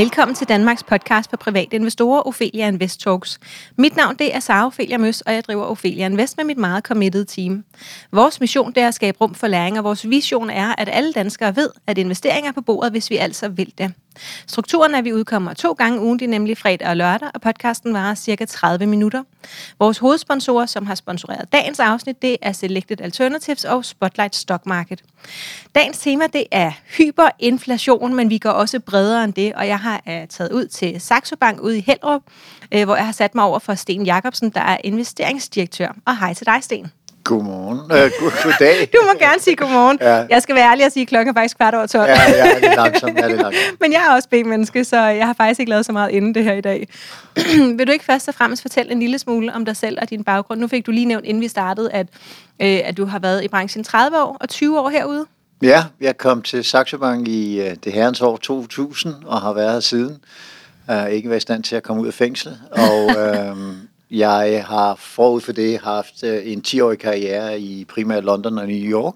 [0.00, 3.38] Velkommen til Danmarks podcast for private investorer, Ophelia Invest Talks.
[3.76, 6.84] Mit navn det er Sara Ophelia Møs, og jeg driver Ophelia Invest med mit meget
[6.84, 7.64] committed team.
[8.12, 11.12] Vores mission det er at skabe rum for læring, og vores vision er, at alle
[11.12, 13.92] danskere ved, at investeringer er på bordet, hvis vi altså vil det.
[14.46, 17.40] Strukturen er, at vi udkommer to gange ugen, det er nemlig fredag og lørdag, og
[17.40, 19.22] podcasten varer cirka 30 minutter.
[19.78, 25.02] Vores hovedsponsorer, som har sponsoreret dagens afsnit, det er Selected Alternatives og Spotlight Stock Market.
[25.74, 30.02] Dagens tema, det er hyperinflation, men vi går også bredere end det, og jeg har
[30.06, 32.22] uh, taget ud til Saxo Bank ude i Hellerup,
[32.76, 35.96] uh, hvor jeg har sat mig over for Sten Jacobsen, der er investeringsdirektør.
[36.06, 36.92] Og hej til dig, Sten.
[37.24, 37.78] Godmorgen.
[37.78, 38.88] Øh, god, goddag.
[38.92, 39.98] Du må gerne sige godmorgen.
[40.00, 40.26] Ja.
[40.30, 42.08] Jeg skal være ærlig og sige, at klokken er faktisk kvart over 12.
[42.08, 43.18] Ja, ja, det er langsomt.
[43.18, 43.80] Ja, det er langsomt.
[43.80, 46.44] Men jeg er også B-menneske, så jeg har faktisk ikke lavet så meget inden det
[46.44, 46.88] her i dag.
[47.76, 50.24] Vil du ikke først og fremmest fortælle en lille smule om dig selv og din
[50.24, 50.60] baggrund?
[50.60, 52.06] Nu fik du lige nævnt, inden vi startede, at,
[52.62, 55.26] øh, at du har været i branchen 30 år og 20 år herude.
[55.62, 59.72] Ja, jeg kom til Saxo Bank i uh, det herrens år 2000 og har været
[59.72, 60.18] her siden.
[60.88, 62.58] Uh, ikke været i stand til at komme ud af fængsel.
[62.70, 63.58] Og uh,
[64.10, 68.90] jeg har forud for det haft uh, en 10-årig karriere i primært London og New
[68.90, 69.14] York.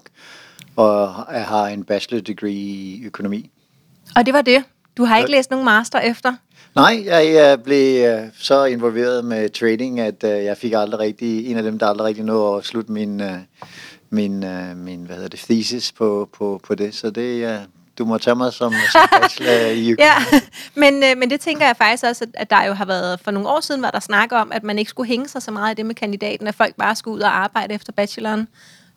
[0.75, 3.49] Og jeg har en bachelor degree i økonomi.
[4.15, 4.63] Og det var det?
[4.97, 6.33] Du har ikke læst nogen master efter?
[6.75, 11.57] Nej, jeg blev uh, så involveret med trading, at uh, jeg fik aldrig rigtig, en
[11.57, 13.21] af dem, der aldrig rigtig nåede at slutte min,
[14.09, 16.95] min, min hvad hedder det, thesis på, på, på det.
[16.95, 17.59] Så det,
[17.97, 19.95] du må tage mig som, som bachelor i.
[19.99, 20.13] Ja,
[20.75, 23.49] men, uh, men det tænker jeg faktisk også, at der jo har været, for nogle
[23.49, 25.75] år siden var der snak om, at man ikke skulle hænge sig så meget i
[25.77, 28.47] det med kandidaten, at folk bare skulle ud og arbejde efter bacheloren.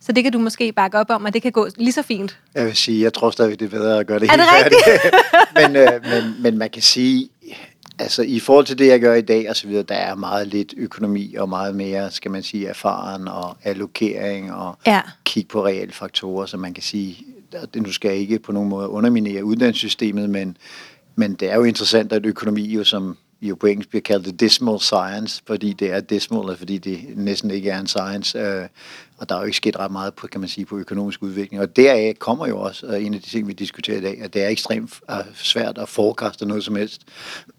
[0.00, 2.38] Så det kan du måske bakke op om, at det kan gå lige så fint.
[2.54, 4.74] Jeg vil sige, jeg tror stadig, det er bedre at gøre det Er det helt
[4.84, 5.14] færdigt.
[5.72, 7.28] men, øh, men, men man kan sige,
[7.98, 10.46] altså i forhold til det, jeg gør i dag og så videre, der er meget
[10.46, 15.00] lidt økonomi og meget mere, skal man sige, erfaren og allokering og Ja.
[15.24, 17.37] kigge på reelle faktorer, så man kan sige, at
[17.76, 20.56] nu skal jeg ikke på nogen måde underminere uddannelsessystemet, men,
[21.16, 24.40] men det er jo interessant, at økonomi jo som jo på engelsk bliver kaldt det
[24.40, 28.68] dismal science, fordi det er dismal, fordi det næsten ikke er en science, øh,
[29.18, 31.62] og der er jo ikke sket ret meget på, kan man sige, på økonomisk udvikling.
[31.62, 34.34] Og deraf kommer jo også øh, en af de ting, vi diskuterer i dag, at
[34.34, 37.02] det er ekstremt øh, svært at forekaste noget som helst.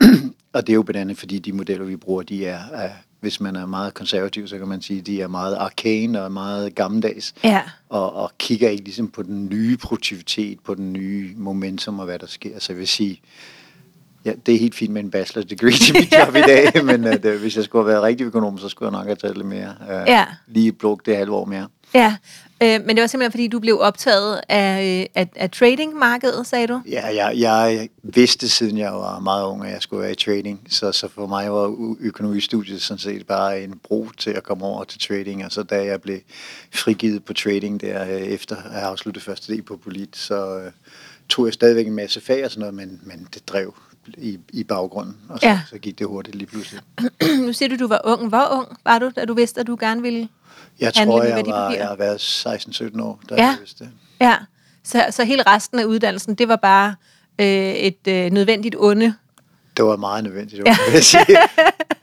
[0.54, 2.90] og det er jo blandt andet, fordi de modeller, vi bruger, de er, er
[3.20, 6.76] hvis man er meget konservativ, så kan man sige, de er meget arcane og meget
[6.76, 7.62] gammeldags Ja.
[7.90, 12.20] og, og kigger ikke ligesom på den nye produktivitet, på den nye momentum og hvad
[12.20, 12.60] der sker.
[12.60, 13.22] Så jeg vil sige,
[14.26, 17.06] ja, det er helt fint med en bachelor degree til mit job i dag, men
[17.06, 19.38] uh, det, hvis jeg skulle have været rigtig økonom, så skulle jeg nok have taget
[19.38, 19.76] lidt mere.
[19.82, 20.26] Uh, Ja.
[20.48, 21.68] Lige brugt det halve år mere.
[21.94, 22.16] Ja,
[22.64, 26.68] øh, men det var simpelthen, fordi du blev optaget af, øh, af, af tradingmarkedet, sagde
[26.68, 26.82] du?
[26.90, 30.68] Ja, jeg, jeg vidste siden jeg var meget ung, at jeg skulle være i trading,
[30.70, 34.84] så, så for mig var økonomistudiet sådan set bare en bro til at komme over
[34.84, 36.20] til trading, og så da jeg blev
[36.74, 40.72] frigivet på trading der øh, efter at have afsluttet første del på polit, så øh,
[41.30, 43.74] tog jeg stadigvæk en masse fag og sådan noget, men, men det drev
[44.18, 45.62] i, i baggrunden, og så, ja.
[45.70, 46.82] så gik det hurtigt lige pludselig.
[47.46, 48.30] nu siger du, du var ung.
[48.30, 50.28] Hvor ung var du, da du vidste, at du gerne ville...
[50.82, 53.42] Jeg tror, jeg, var, jeg har været 16-17 år, da Ja.
[53.46, 53.92] jeg vidste det.
[54.22, 54.36] Ja,
[54.84, 56.96] så, så hele resten af uddannelsen, det var bare
[57.42, 59.14] øh, et øh, nødvendigt onde.
[59.78, 60.76] Det var meget nødvendigt, ja.
[60.86, 61.26] vil jeg sige.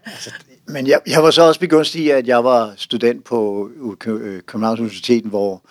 [0.05, 0.31] altså,
[0.69, 3.71] men jeg, jeg var så også begunstig i, at jeg var student på
[4.07, 5.63] øh, Københavns Universitet, hvor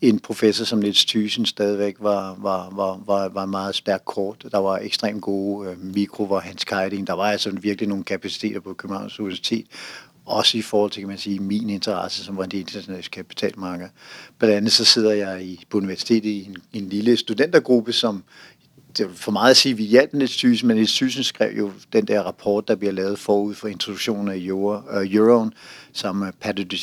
[0.00, 4.44] en professor som Niels Thyssen stadigvæk var, var, var, var, var meget stærk kort.
[4.52, 7.06] Der var ekstremt gode øh, mikro, hvor Hans Keiding.
[7.06, 9.66] Der var altså virkelig nogle kapaciteter på Københavns Universitet.
[10.26, 13.88] Også i forhold til, kan man sige, min interesse, som var det internationale kapitalmarked.
[14.38, 18.24] Blandt andet så sidder jeg i, på universitetet i en, en lille studentergruppe, som
[18.98, 22.06] det er for meget at sige, at vi hjalp Niels men Niels skrev jo den
[22.06, 25.52] der rapport, der bliver lavet forud for introduktionen af euro, uh, euroen,
[25.92, 26.78] som uh, Pato de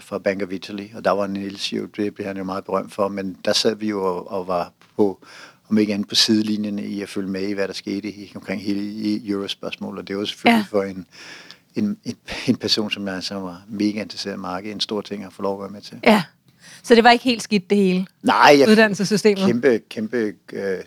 [0.00, 2.92] fra Bank of Italy, og der var Niels jo, det blev han jo meget berømt
[2.92, 5.24] for, men der sad vi jo og, og var på,
[5.68, 8.62] om ikke andet på sidelinjen i at følge med i, hvad der skete i, omkring
[8.62, 10.78] hele i eurospørgsmål, og det var selvfølgelig ja.
[10.78, 11.06] for en,
[11.74, 12.16] en, en,
[12.46, 15.42] en person, som jeg som var mega interesseret i markedet, en stor ting at få
[15.42, 16.00] lov at være med til.
[16.04, 16.22] Ja,
[16.82, 19.46] så det var ikke helt skidt det hele, Nej, jeg, uddannelsessystemet.
[19.46, 20.78] kæmpe, kæmpe øh,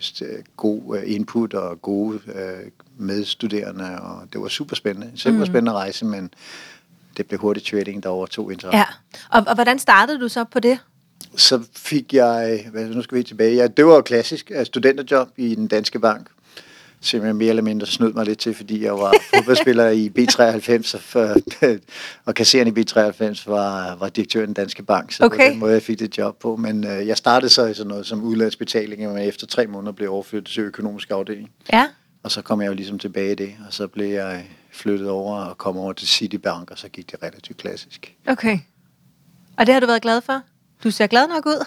[0.56, 5.08] god øh, input og gode øh, medstuderende, og det var super spændende.
[5.12, 6.30] En super spændende rejse, men
[7.16, 8.78] det blev hurtigt trading, der overtog interesse.
[8.78, 8.84] Ja,
[9.30, 10.78] og, og hvordan startede du så på det?
[11.36, 15.28] Så fik jeg, hvad, nu skal vi tilbage, ja, det var jo klassisk øh, studenterjob
[15.36, 16.26] i den danske bank,
[17.06, 20.94] som jeg mere eller mindre snød mig lidt til, fordi jeg var fodboldspiller i B93,
[20.96, 21.36] og, for,
[22.24, 25.42] og kasserende i B93 var, var direktør i danske bank, så Okay.
[25.44, 26.56] var den måde, jeg fik det job på.
[26.56, 30.12] Men øh, jeg startede så i sådan noget som udlandsbetaling, men efter tre måneder blev
[30.12, 31.50] overflyttet til økonomisk afdeling.
[31.72, 31.86] Ja,
[32.22, 35.36] Og så kom jeg jo ligesom tilbage i det, og så blev jeg flyttet over
[35.44, 38.14] og kom over til Citibank, og så gik det relativt klassisk.
[38.28, 38.58] okay.
[39.58, 40.40] Og det har du været glad for?
[40.84, 41.64] Du ser glad nok ud.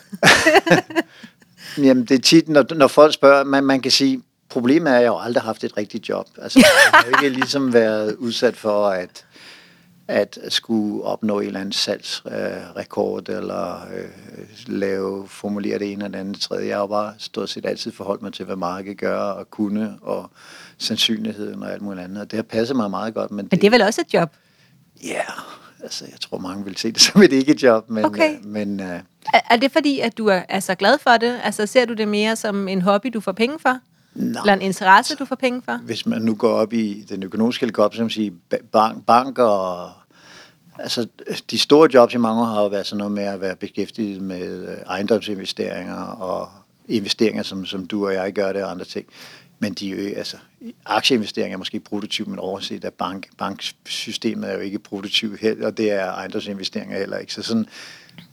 [1.86, 5.01] Jamen, det er tit, når, når folk spørger, man, man kan sige, problemet er, at
[5.01, 6.28] jeg jo aldrig har haft et rigtigt job.
[6.42, 9.25] Altså, jeg har ikke ligesom været udsat for at,
[10.07, 14.10] at skulle opnå en eller anden salgsrekord, øh, eller øh,
[14.68, 16.68] lave, formulere det ene eller det andet tredje.
[16.68, 19.96] Jeg har jo bare stort set altid forholdt mig til, hvad markedet gør og kunne,
[20.01, 20.31] og
[20.78, 22.22] sandsynligheden og alt muligt andet.
[22.22, 23.31] Og det har passet mig meget godt.
[23.31, 24.34] Men, men det, det er vel også et job?
[25.04, 25.31] Ja, yeah,
[25.84, 27.90] altså jeg tror mange vil se det som et ikke-job.
[27.90, 28.38] Men, okay.
[28.38, 29.00] øh, men, øh,
[29.34, 31.40] er, er det fordi, at du er, er så glad for det?
[31.44, 33.80] Altså ser du det mere som en hobby, du får penge for?
[34.14, 34.42] Nej.
[34.42, 35.78] Eller en interesse, du får penge for?
[35.78, 38.32] Hvis man nu går op i den økonomiske helikopter, som siger
[38.72, 39.92] bank, bank og
[40.80, 41.08] Altså,
[41.52, 44.22] de store jobs i mange år har jo været sådan noget med at være beskæftiget
[44.22, 46.50] med øh, ejendomsinvesteringer og
[46.88, 49.06] investeringer, som, som du og jeg gør det og andre ting.
[49.60, 50.38] Men de, altså,
[50.86, 55.92] aktieinvesteringer er måske produktiv, men overset at bank, banksystemet er jo ikke produktiv, og det
[55.92, 57.34] er ejendomsinvesteringer heller ikke.
[57.34, 57.66] Så sådan,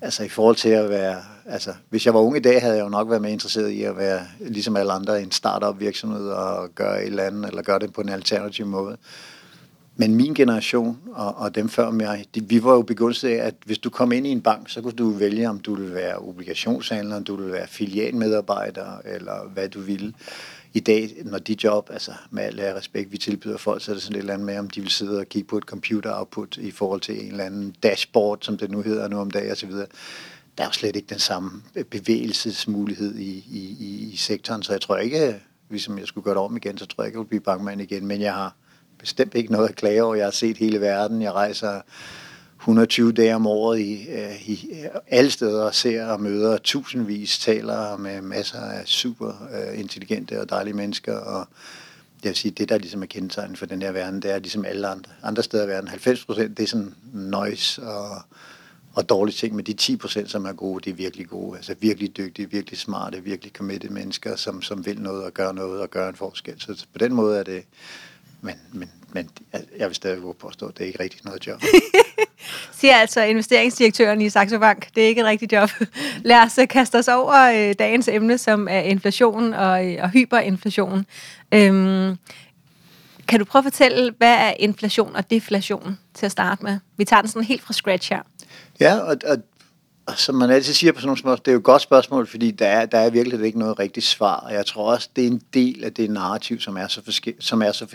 [0.01, 2.85] altså i forhold til at være, altså hvis jeg var ung i dag, havde jeg
[2.85, 6.69] jo nok været mere interesseret i at være, ligesom alle andre, en startup virksomhed og
[6.75, 8.97] gøre et eller andet, eller gøre det på en alternativ måde.
[9.99, 13.55] Men min generation og, og dem før mig, de, vi var jo begyndt af, at
[13.65, 16.19] hvis du kom ind i en bank, så kunne du vælge, om du ville være
[16.19, 20.13] obligationshandler, om du ville være filialmedarbejder, eller hvad du ville.
[20.77, 24.03] I dag, når de job, altså med al respekt, vi tilbyder folk, så er det
[24.03, 26.57] sådan et eller andet med, om de vil sidde og kigge på et computer output
[26.57, 29.71] i forhold til en eller anden dashboard, som det nu hedder nu om dagen osv.
[29.71, 29.85] Der
[30.59, 34.97] er jo slet ikke den samme bevægelsesmulighed i, i, i, i sektoren, så jeg tror
[34.97, 35.37] ikke,
[35.69, 37.81] hvis jeg skulle gøre det om igen, så tror jeg ikke, jeg vil blive bankmand
[37.81, 38.57] igen, men jeg har
[38.99, 40.15] bestemt ikke noget at klage over.
[40.15, 41.23] Jeg har set hele verden.
[41.23, 41.81] Jeg rejser
[42.67, 47.39] 120 dage om året i, øh, i øh, alle steder og ser og møder tusindvis,
[47.39, 51.17] taler med masser af super øh, intelligente og dejlige mennesker.
[51.17, 51.49] Og
[52.23, 54.65] jeg vil sige, det der ligesom er kendetegnet for den her verden, det er ligesom
[54.65, 55.89] alle andre, andre steder i verden.
[55.89, 58.23] 90 procent, det er sådan noise og,
[58.95, 61.57] og dårlige ting, men de 10 procent, som er gode, de er virkelig gode.
[61.57, 65.81] Altså virkelig dygtige, virkelig smarte, virkelig committed mennesker, som, som vil noget og gør noget
[65.81, 66.61] og gør en forskel.
[66.61, 67.65] Så på den måde er det,
[68.41, 69.31] men, men, men
[69.79, 71.61] jeg vil stadig påstå, at det er ikke rigtig noget job.
[72.73, 74.89] Siger altså investeringsdirektøren i Saxo Bank.
[74.95, 75.71] Det er ikke et rigtigt job.
[76.25, 80.11] Lad os øh, kaste os over øh, dagens emne, som er inflation og, øh, og
[80.11, 81.07] hyperinflation.
[81.55, 82.17] Øhm,
[83.29, 86.79] kan du prøve at fortælle, hvad er inflation og deflation til at starte med?
[86.97, 88.23] Vi tager den sådan helt fra scratch her.
[88.81, 89.37] Ja, og, og
[90.15, 92.51] som man altid siger på sådan nogle spørgsmål, det er jo et godt spørgsmål, fordi
[92.51, 94.37] der er, der er virkelig ikke noget rigtigt svar.
[94.37, 97.37] Og jeg tror også, det er en del af det narrativ, som er så, forske-
[97.41, 97.87] som er så,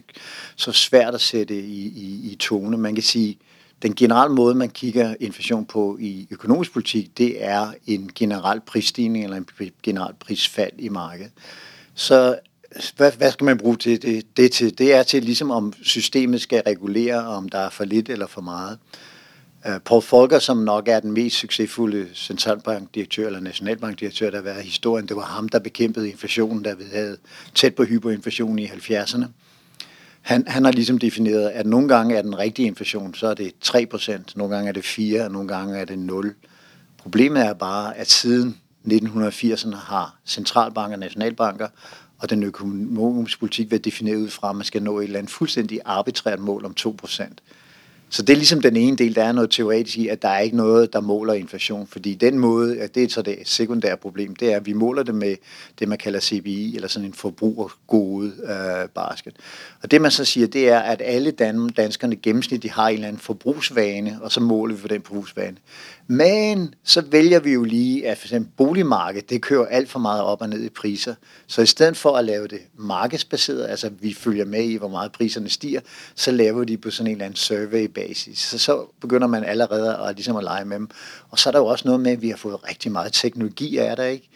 [0.55, 2.77] så svært at sætte i, i, i tone.
[2.77, 3.37] Man kan sige,
[3.81, 9.23] den generelle måde, man kigger inflation på i økonomisk politik, det er en generel prisstigning
[9.23, 11.31] eller en generel prisfald i markedet.
[11.95, 12.39] Så
[12.97, 14.77] hvad, hvad skal man bruge til det, det til?
[14.77, 18.41] Det er til ligesom om systemet skal regulere, om der er for lidt eller for
[18.41, 18.77] meget.
[19.67, 24.61] Øh, Paul Volcker, som nok er den mest succesfulde centralbankdirektør eller nationalbankdirektør, der har været
[24.61, 27.17] i historien, det var ham, der bekæmpede inflationen, der vi havde
[27.55, 29.25] tæt på hyperinflation i 70'erne.
[30.21, 33.53] Han, han har ligesom defineret, at nogle gange er den rigtige inflation, så er det
[33.65, 36.35] 3%, nogle gange er det 4, og nogle gange er det 0.
[36.97, 38.57] Problemet er bare, at siden
[38.87, 41.67] 1980'erne har centralbanker nationalbanker
[42.17, 45.31] og den økonomiske politik været defineret ud fra, at man skal nå et eller andet
[45.31, 47.23] fuldstændig arbitrært mål om 2%.
[48.13, 50.39] Så det er ligesom den ene del, der er noget teoretisk i, at der er
[50.39, 54.35] ikke noget, der måler inflation, fordi den måde, at det er så det sekundære problem,
[54.35, 55.35] det er, at vi måler det med
[55.79, 59.35] det, man kalder CPI, eller sådan en forbrugergode øh, basket.
[59.83, 63.07] Og det man så siger, det er, at alle dan- danskerne gennemsnitligt har en eller
[63.07, 65.57] anden forbrugsvane, og så måler vi på den forbrugsvane.
[66.11, 70.23] Men så vælger vi jo lige, at for eksempel boligmarkedet, det kører alt for meget
[70.23, 71.15] op og ned i priser.
[71.47, 75.11] Så i stedet for at lave det markedsbaseret, altså vi følger med i, hvor meget
[75.11, 75.81] priserne stiger,
[76.15, 78.39] så laver vi de på sådan en eller anden survey basis.
[78.39, 80.89] Så, så begynder man allerede at, ligesom at lege med dem.
[81.29, 83.77] Og så er der jo også noget med, at vi har fået rigtig meget teknologi
[83.77, 84.29] af der, ikke?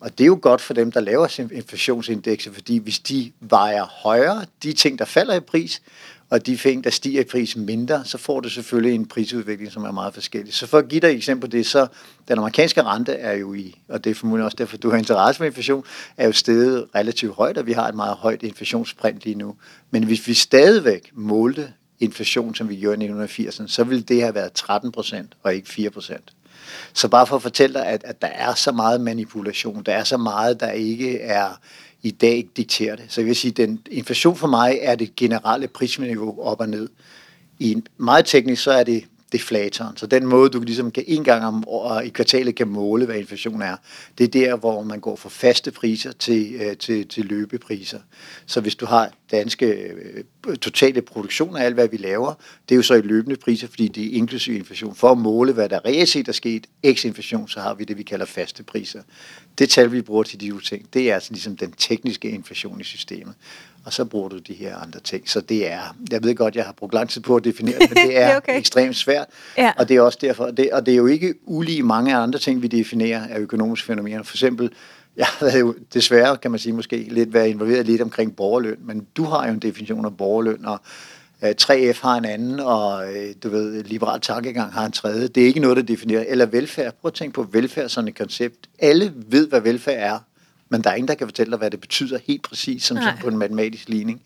[0.00, 4.44] Og det er jo godt for dem, der laver inflationsindekser, fordi hvis de vejer højere,
[4.62, 5.82] de ting, der falder i pris,
[6.30, 9.84] og de ting, der stiger i pris mindre, så får du selvfølgelig en prisudvikling, som
[9.84, 10.54] er meget forskellig.
[10.54, 11.86] Så for at give dig et eksempel på det, så
[12.28, 15.42] den amerikanske rente er jo i, og det er formodentlig også derfor, du har interesse
[15.42, 15.84] med inflation,
[16.16, 19.54] er jo steget relativt højt, og vi har et meget højt inflationsprint lige nu.
[19.90, 24.34] Men hvis vi stadigvæk målte inflation, som vi gjorde i 1980'erne, så ville det have
[24.34, 26.32] været 13 procent og ikke 4 procent.
[26.92, 30.04] Så bare for at fortælle dig, at, at der er så meget manipulation, der er
[30.04, 31.60] så meget, der ikke er
[32.02, 33.04] i dag dikterer det.
[33.08, 36.68] Så jeg vil sige, at den inflation for mig er det generelle prisniveau op og
[36.68, 36.88] ned.
[37.58, 39.96] I meget teknisk så er det deflatoren.
[39.96, 43.16] Så den måde, du ligesom kan en gang om året i kvartalet kan måle, hvad
[43.16, 43.76] inflation er,
[44.18, 48.00] det er der, hvor man går fra faste priser til, øh, til, til løbepriser.
[48.46, 52.34] Så hvis du har danske øh, totale produktion af alt, hvad vi laver,
[52.68, 54.94] det er jo så i løbende priser, fordi det er inklusiv inflation.
[54.94, 57.98] For at måle, hvad der reelt set er sket, eks inflation, så har vi det,
[57.98, 59.02] vi kalder faste priser.
[59.58, 62.84] Det tal, vi bruger til de ting, det er altså ligesom den tekniske inflation i
[62.84, 63.34] systemet
[63.86, 65.30] og så bruger du de her andre ting.
[65.30, 67.90] Så det er, jeg ved godt, jeg har brugt lang tid på at definere det,
[67.94, 68.58] men det er, det er okay.
[68.58, 69.26] ekstremt svært.
[69.58, 69.72] Ja.
[69.78, 72.62] Og det er også derfor, det, og det er jo ikke ulige mange andre ting,
[72.62, 74.22] vi definerer af økonomiske fænomener.
[74.22, 74.70] For eksempel,
[75.16, 79.06] jeg har jo desværre, kan man sige, måske lidt været involveret lidt omkring borgerløn, men
[79.16, 80.80] du har jo en definition af borgerløn, og
[81.62, 85.28] 3F har en anden, og øh, du ved, liberal tankegang har en tredje.
[85.28, 86.24] Det er ikke noget, der definerer.
[86.28, 86.94] Eller velfærd.
[87.00, 88.56] Prøv at tænke på velfærd som et koncept.
[88.78, 90.18] Alle ved, hvad velfærd er
[90.68, 93.18] men der er ingen, der kan fortælle dig, hvad det betyder helt præcis, som, som
[93.20, 94.22] på en matematisk ligning.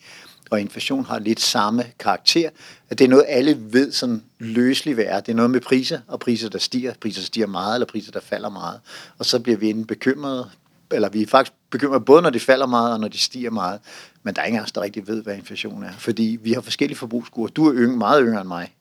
[0.51, 2.51] Og inflation har lidt samme karakter,
[2.91, 5.21] at det er noget, alle ved sådan løselig hvad er.
[5.21, 6.95] Det er noget med priser, og priser, der stiger.
[7.01, 8.81] Priser, der stiger meget, eller priser, der falder meget.
[9.19, 10.51] Og så bliver vi enten bekymrede,
[10.93, 13.81] eller vi er faktisk bekymrede både, når de falder meget, og når de stiger meget.
[14.23, 15.93] Men der er ingen af os, der rigtig ved, hvad inflation er.
[15.99, 17.49] Fordi vi har forskellige forbrugskurer.
[17.49, 18.73] Du er yng, meget yngre end mig.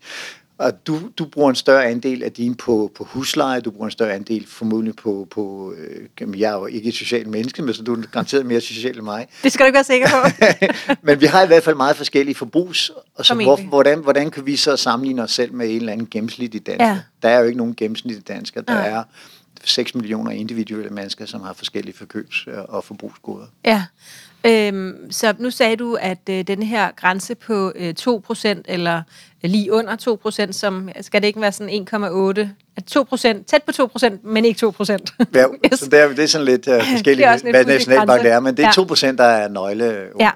[0.60, 3.92] Og du, du bruger en større andel af din på, på husleje, du bruger en
[3.92, 5.74] større andel formodentlig på, på
[6.22, 8.96] øh, jeg er jo ikke et socialt menneske, men så du er garanteret mere social
[8.96, 9.28] end mig.
[9.44, 10.48] Det skal du ikke være sikker på.
[11.08, 14.46] men vi har i hvert fald meget forskellige forbrugs, og så hvor, hvordan, hvordan kan
[14.46, 16.88] vi så sammenligne os selv med en eller anden gennemsnitlig dansker?
[16.88, 17.00] Ja.
[17.22, 18.86] Der er jo ikke nogen gennemsnitlige dansker, der ja.
[18.86, 19.04] er
[19.64, 23.46] 6 millioner individuelle mennesker, som har forskellige forkøbs- og forbrugsgoder.
[23.66, 23.84] Ja,
[24.46, 29.02] Øhm, så nu sagde du, at øh, den her grænse på øh, 2%, eller
[29.44, 32.48] øh, lige under 2%, som skal det ikke være sådan 1,8,
[32.78, 34.98] at 2%, tæt på 2%, men ikke 2%.
[35.34, 35.80] ja, yes.
[35.80, 38.74] så det er, det er sådan lidt uh, forskelligt, hvad nationalbank er, men det er
[38.78, 39.12] ja.
[39.12, 40.08] 2%, der er nøgle.
[40.20, 40.32] Ja.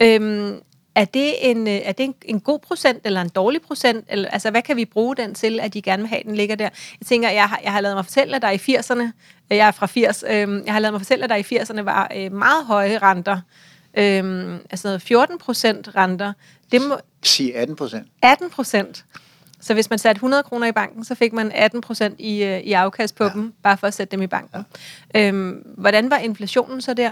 [0.00, 0.54] Øhm,
[0.94, 4.04] er det, en, øh, er det en, en god procent eller en dårlig procent?
[4.08, 6.56] Eller, altså, hvad kan vi bruge den til, at de gerne vil have, den ligger
[6.56, 6.68] der?
[7.00, 9.02] Jeg tænker, jeg har, jeg har lavet mig fortælle, at der i 80'erne,
[9.50, 10.32] øh, jeg er fra 80, øh,
[10.66, 13.40] jeg har lavet mig fortælle, at der i 80'erne var øh, meget høje renter.
[13.94, 16.32] Øh, altså 14 procent renter.
[16.72, 18.06] Det må, Sig 18 procent.
[18.22, 19.04] 18 procent.
[19.60, 22.60] Så hvis man satte 100 kroner i banken, så fik man 18 procent i, øh,
[22.60, 23.30] i afkast på ja.
[23.30, 24.64] dem, bare for at sætte dem i banken.
[25.14, 25.28] Ja.
[25.28, 27.10] Øhm, hvordan var inflationen så der?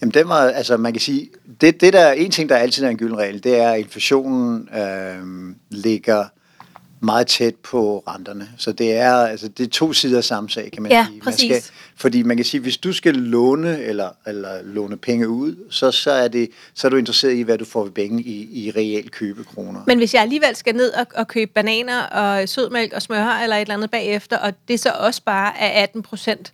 [0.00, 1.28] Jamen, det var, altså man kan sige,
[1.60, 4.68] det, det der en ting, der altid er en gylden regel, det er, at inflationen
[4.74, 6.24] øh, ligger
[7.04, 8.48] meget tæt på renterne.
[8.58, 11.20] Så det er, altså, det er to sider af samme sag, kan man ja, sige.
[11.24, 11.62] Man skal,
[11.96, 16.10] fordi man kan sige, hvis du skal låne eller, eller låne penge ud, så, så,
[16.10, 19.10] er det, så er du interesseret i, hvad du får ved penge i, i reelt
[19.10, 19.80] købekroner.
[19.86, 23.56] Men hvis jeg alligevel skal ned og, og købe bananer og sødmælk og smør eller
[23.56, 26.52] et eller andet bagefter, og det så også bare er 18 procent,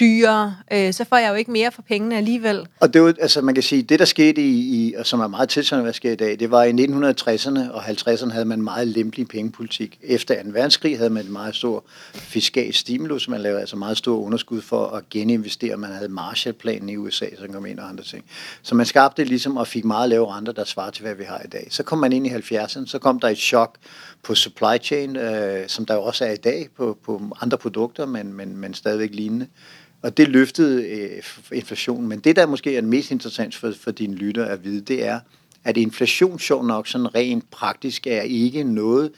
[0.00, 2.66] dyrere, øh, så får jeg jo ikke mere for pengene alligevel.
[2.80, 5.28] Og det, var, altså man kan sige, det der skete i, i og som er
[5.28, 8.88] meget tilsvarende, hvad sker i dag, det var i 1960'erne og 50'erne havde man meget
[8.88, 9.98] lempelig pengepolitik.
[10.02, 10.48] Efter 2.
[10.52, 14.86] verdenskrig havde man en meget stor fiskal stimulus, man lavede altså meget stor underskud for
[14.86, 15.76] at geninvestere.
[15.76, 18.24] Man havde Marshallplanen i USA, som kom ind og andre ting.
[18.62, 21.40] Så man skabte ligesom og fik meget lave renter, der svarer til, hvad vi har
[21.44, 21.66] i dag.
[21.70, 23.76] Så kom man ind i 70'erne, så kom der et chok
[24.22, 28.06] på supply chain, øh, som der jo også er i dag på, på andre produkter,
[28.06, 29.46] men, men, men stadigvæk lignende.
[30.02, 32.08] Og det løftede øh, inflationen.
[32.08, 35.20] Men det, der måske er mest interessant for, for dine lytter at vide, det er,
[35.64, 39.12] at inflation, sjov nok, sådan rent praktisk, er ikke noget,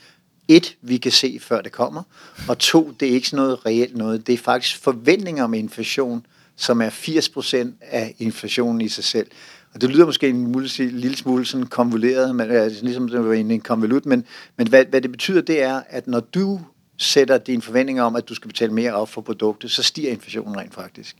[0.47, 2.03] et, vi kan se, før det kommer,
[2.47, 4.27] og to, det er ikke sådan noget reelt noget.
[4.27, 6.25] Det er faktisk forventninger om inflation,
[6.55, 9.27] som er 80% af inflationen i sig selv.
[9.73, 13.33] Og det lyder måske en, lille, lille smule sådan konvoleret, men, altså, ligesom det var
[13.33, 14.25] en konvolut, men,
[14.57, 16.59] men hvad, hvad det betyder, det er, at når du
[16.97, 20.57] sætter dine forventninger om, at du skal betale mere op for produktet, så stiger inflationen
[20.57, 21.15] rent faktisk.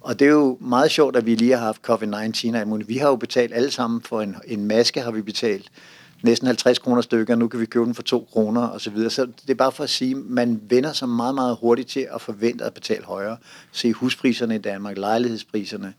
[0.00, 3.16] Og det er jo meget sjovt, at vi lige har haft COVID-19 Vi har jo
[3.16, 5.70] betalt alle sammen for en, en maske, har vi betalt
[6.24, 9.10] næsten 50 kroner stykker, nu kan vi købe den for 2 kroner og så videre.
[9.10, 12.20] Så det er bare for at sige, man vender sig meget, meget hurtigt til at
[12.20, 13.36] forvente at betale højere.
[13.72, 15.94] Se huspriserne i Danmark, lejlighedspriserne,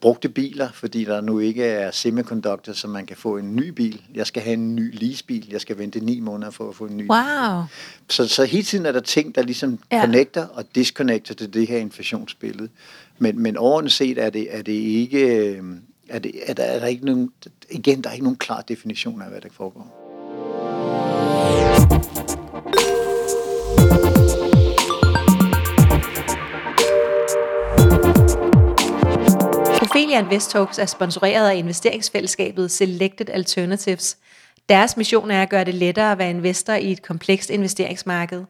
[0.00, 4.02] brugte biler, fordi der nu ikke er semiconductor, så man kan få en ny bil.
[4.14, 5.48] Jeg skal have en ny leasebil.
[5.50, 7.62] Jeg skal vente ni måneder for at få en ny wow.
[8.08, 10.00] Så, så hele tiden er der ting, der ligesom ja.
[10.00, 12.68] connecter og disconnecter til det her inflationsbillede.
[13.18, 15.62] Men, men overordnet set er det, er det ikke...
[16.08, 17.30] Er, det, er, der, er der ikke nogen,
[17.70, 20.02] igen, der er ikke nogen klar definition af, hvad der foregår.
[29.82, 34.18] Ophelia Invest Talks er sponsoreret af investeringsfællesskabet Selected Alternatives.
[34.68, 38.44] Deres mission er at gøre det lettere at være investor i et komplekst investeringsmarked.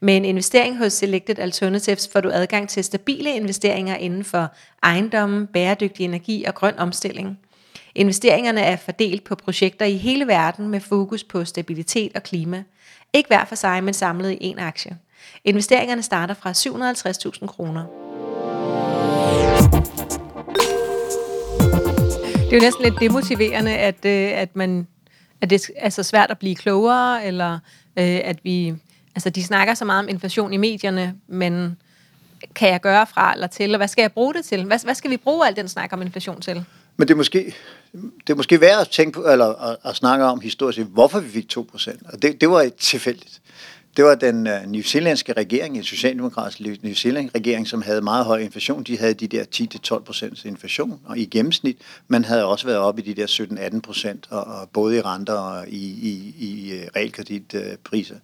[0.00, 4.48] Med en investering hos Selected Alternatives får du adgang til stabile investeringer inden for
[4.82, 7.38] ejendommen, bæredygtig energi og grøn omstilling.
[7.94, 12.62] Investeringerne er fordelt på projekter i hele verden med fokus på stabilitet og klima.
[13.12, 14.98] Ikke hver for sig, men samlet i en aktie.
[15.44, 17.86] Investeringerne starter fra 750.000 kroner.
[22.52, 24.86] Det er jo næsten lidt demotiverende, at, øh, at, man,
[25.42, 27.52] at det er så svært at blive klogere, eller
[27.96, 28.74] øh, at vi...
[29.14, 31.76] Altså, de snakker så meget om inflation i medierne, men
[32.54, 34.64] kan jeg gøre fra eller til, og hvad skal jeg bruge det til?
[34.64, 36.64] Hvad, hvad skal vi bruge al den snak om inflation til?
[36.96, 37.54] Men det er måske,
[37.92, 41.28] det er måske værd at tænke på, eller at, at snakke om historisk, hvorfor vi
[41.28, 42.12] fik 2%.
[42.12, 43.41] Og det, det var tilfældigt.
[43.96, 48.38] Det var den New Zealandske regering, en socialdemokratisk New Zealand regering, som havde meget høj
[48.38, 48.82] inflation.
[48.82, 49.44] De havde de der
[50.42, 51.78] 10-12% inflation og i gennemsnit.
[52.08, 53.26] Man havde også været oppe i de der
[53.76, 58.14] 17-18 procent, og, og både i renter og i, i, i uh, realkreditpriser.
[58.14, 58.20] Uh,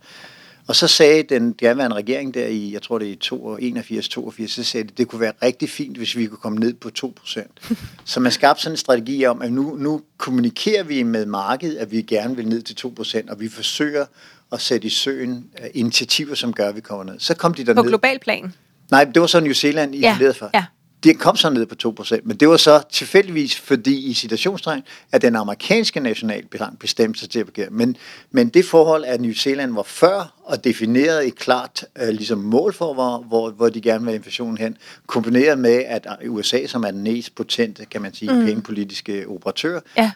[0.69, 4.65] og så sagde den daværende regering der i, jeg tror det er i 81-82, så
[4.65, 7.43] sagde det, det kunne være rigtig fint, hvis vi kunne komme ned på 2%.
[8.05, 11.93] så man skabte sådan en strategi om, at nu, nu kommunikerer vi med markedet, at
[11.93, 14.07] vi gerne vil ned til 2%, og vi forsøger
[14.53, 17.15] at sætte i søen initiativer, som gør, at vi kommer ned.
[17.19, 18.55] Så kom de der På global plan?
[18.91, 20.51] Nej, det var så New Zealand i ja, for.
[20.55, 20.65] Ja.
[21.05, 25.23] De kom så ned på 2%, men det var så tilfældigvis, fordi i situationstegn, at
[25.23, 27.71] den amerikanske nationalbank bestemte sig til at begære.
[27.71, 27.97] Men,
[28.31, 32.75] men det forhold, at New Zealand var før og definerede et klart uh, ligesom mål
[32.75, 34.77] for, hvor, hvor, hvor de gerne vil inflationen hen,
[35.07, 38.45] kombineret med, at USA, som er den mest potente, kan man sige, mm.
[38.45, 40.11] pengepolitiske operatør, ja.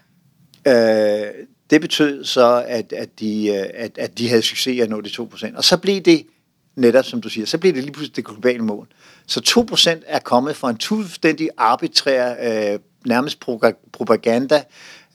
[0.67, 1.35] uh,
[1.73, 5.09] det betød så, at, at, de, øh, at, at de havde succes at nå de
[5.09, 5.57] 2%.
[5.57, 6.27] Og så blev det
[6.77, 8.89] netop, som du siger, så blev det lige pludselig det globale mål.
[9.27, 12.35] Så 2% er kommet fra en fuldstændig arbitrær,
[12.73, 13.41] øh, nærmest
[13.93, 14.57] propaganda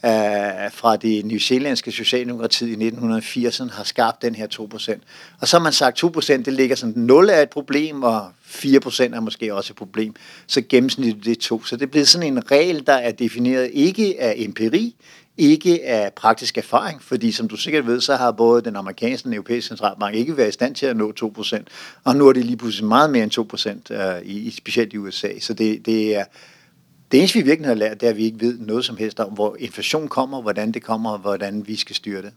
[0.05, 4.99] øh, fra det nyzelandske Zealandske socialdemokrati i 1980'erne har skabt den her 2%.
[5.41, 9.03] Og så har man sagt, 2% det ligger sådan, 0 er et problem, og 4%
[9.15, 10.15] er måske også et problem.
[10.47, 11.63] Så gennemsnittet det er 2.
[11.63, 14.95] Så det er blevet sådan en regel, der er defineret ikke af empiri,
[15.37, 19.29] ikke af praktisk erfaring, fordi som du sikkert ved, så har både den amerikanske og
[19.29, 21.63] den europæiske centralbank ikke været i stand til at nå 2%,
[22.03, 25.39] og nu er det lige pludselig meget mere end 2%, uh, i, specielt i USA.
[25.39, 26.23] Så det, det er
[27.11, 29.19] det eneste, vi virkelig har lært, det er, at vi ikke ved noget som helst
[29.19, 32.31] om, hvor inflation kommer, hvordan det kommer, og hvordan vi skal styre det.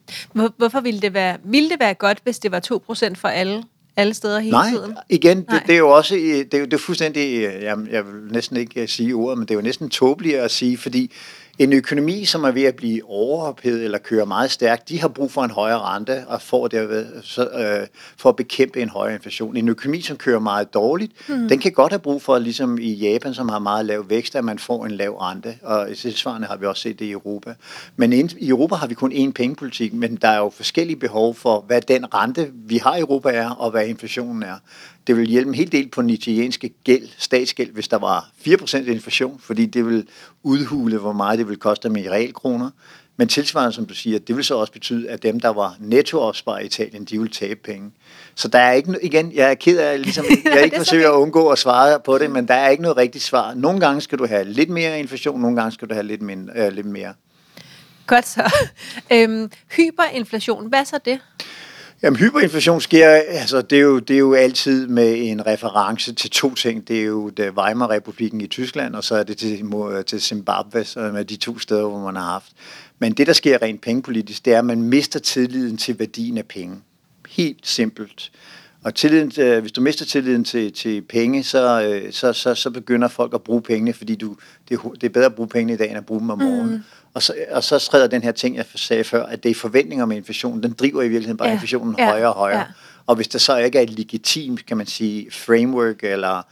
[0.57, 3.65] Hvorfor ville det være, ville det være godt, hvis det var 2% for alle?
[3.97, 4.97] alle steder hele Nej, tiden?
[5.09, 5.59] igen, Nej.
[5.59, 8.87] Det, det er jo også, det er det er fuldstændig, jeg, jeg vil næsten ikke
[8.87, 11.13] sige ordet, men det er jo næsten tåbeligt at sige, fordi
[11.61, 15.33] en økonomi, som er ved at blive overophedet eller kører meget stærkt, de har brug
[15.33, 19.57] for en højere rente og får derved, så, øh, for at bekæmpe en højere inflation.
[19.57, 21.49] En økonomi, som kører meget dårligt, mm.
[21.49, 24.45] den kan godt have brug for, ligesom i Japan, som har meget lav vækst, at
[24.45, 25.55] man får en lav rente.
[25.63, 27.55] Og i tilsvarende har vi også set det i Europa.
[27.97, 31.65] Men i Europa har vi kun én pengepolitik, men der er jo forskellige behov for,
[31.67, 34.57] hvad den rente, vi har i Europa er, og hvad inflationen er.
[35.11, 38.77] Det vil hjælpe en hel del på den italienske gæld, statsgæld, hvis der var 4%
[38.77, 40.09] inflation, fordi det vil
[40.43, 42.71] udhule, hvor meget det vil koste med i realkroner.
[43.17, 46.63] Men tilsvarende, som du siger, det vil så også betyde, at dem, der var nettoopsparet
[46.63, 47.91] i Italien, de vil tabe penge.
[48.35, 51.49] Så der er ikke, igen, jeg er ked af, ligesom, jeg ikke forsøger at undgå
[51.49, 53.55] at svare på det, men der er ikke noget rigtigt svar.
[53.55, 56.53] Nogle gange skal du have lidt mere inflation, nogle gange skal du have lidt, mindre,
[56.57, 57.15] øh, lidt mere.
[58.07, 58.53] Godt så.
[59.13, 61.19] Øhm, hyperinflation, hvad så det?
[62.03, 66.31] Jamen, hyperinflation sker, altså det er, jo, det er jo altid med en reference til
[66.31, 66.89] to ting.
[66.89, 69.65] Det er jo det Weimar-republiken i Tyskland, og så er det til,
[70.07, 72.53] til Zimbabwe, så med de to steder, hvor man har haft.
[72.99, 76.47] Men det, der sker rent pengepolitisk, det er, at man mister tilliden til værdien af
[76.47, 76.77] penge.
[77.29, 78.31] Helt simpelt.
[78.85, 82.71] Og tilliden, øh, hvis du mister tilliden til, til penge, så, øh, så, så, så
[82.71, 84.37] begynder folk at bruge pengene, fordi du,
[84.69, 86.39] det, er, det er bedre at bruge pengene i dag, end at bruge dem om
[86.39, 86.75] morgenen.
[86.75, 86.83] Mm.
[87.15, 90.07] Og så, og så træder den her ting, jeg sagde før, at det er forventninger
[90.07, 91.55] med inflation, den driver i virkeligheden bare ja.
[91.55, 92.07] inflationen ja.
[92.07, 92.59] højere og højere.
[92.59, 92.67] Ja.
[93.07, 96.43] Og hvis der så ikke er et legitimt, kan man sige, framework eller,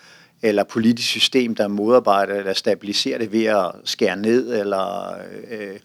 [0.42, 5.14] eller politisk system, der modarbejder eller stabiliserer det ved at skære ned eller
[5.50, 5.78] øh,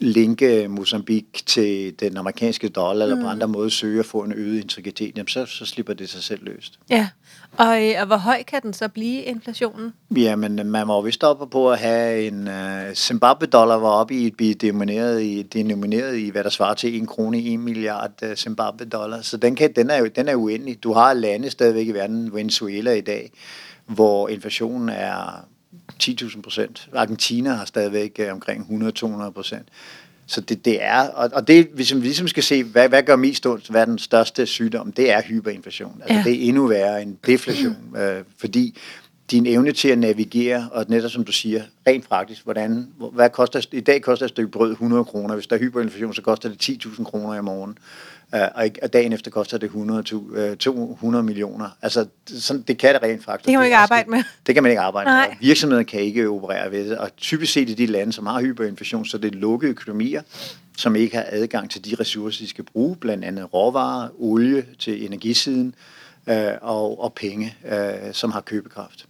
[0.00, 3.28] linke Mozambique til den amerikanske dollar, eller på mm.
[3.28, 6.44] andre måder søge at få en øget integritet, jamen så, så slipper det sig selv
[6.44, 6.78] løst.
[6.90, 7.08] Ja,
[7.56, 9.92] og, øh, og hvor høj kan den så blive, inflationen?
[10.16, 14.36] Jamen, man var vist oppe på at have en uh, Zimbabwe-dollar var oppe i at
[14.36, 18.34] blive denomineret i, denomineret i, hvad der svarer til en krone i en milliard uh,
[18.34, 19.20] Zimbabwe-dollar.
[19.22, 20.82] Så den, kan, den, er jo, den er uendelig.
[20.82, 23.30] Du har lande stadigvæk i verden, Venezuela i dag,
[23.86, 25.46] hvor inflationen er
[26.02, 26.88] 10.000 procent.
[26.94, 29.68] Argentina har stadigvæk uh, omkring 100-200 procent.
[30.26, 33.16] Så det, det er, og, og det, hvis vi ligesom skal se, hvad, hvad gør
[33.16, 36.00] mest ondt, hvad er den største sygdom, det er hyperinflation.
[36.00, 36.22] Altså, ja.
[36.24, 38.78] Det er endnu værre end deflation, øh, fordi
[39.30, 43.66] din evne til at navigere, og netop som du siger, rent praktisk, hvordan, hvad koster,
[43.72, 46.68] i dag koster et stykke brød 100 kroner, hvis der er hyperinflation, så koster det
[46.86, 47.70] 10.000 kroner i morgen.
[47.70, 47.76] Uh,
[48.82, 51.70] og dagen efter koster det 100, uh, 200 millioner.
[51.82, 53.46] Altså, sådan, det kan det rent faktisk.
[53.46, 54.22] Det kan man ikke arbejde med.
[54.46, 55.28] Det kan man ikke arbejde Nej.
[55.28, 55.36] med.
[55.40, 56.98] Virksomheder kan ikke operere ved det.
[56.98, 60.22] Og typisk set i de lande, som har hyperinflation, så det er lukkede økonomier.
[60.78, 65.06] som ikke har adgang til de ressourcer, de skal bruge, blandt andet råvarer, olie til
[65.06, 65.74] energisiden
[66.26, 69.06] øh, og, og penge, øh, som har købekraft.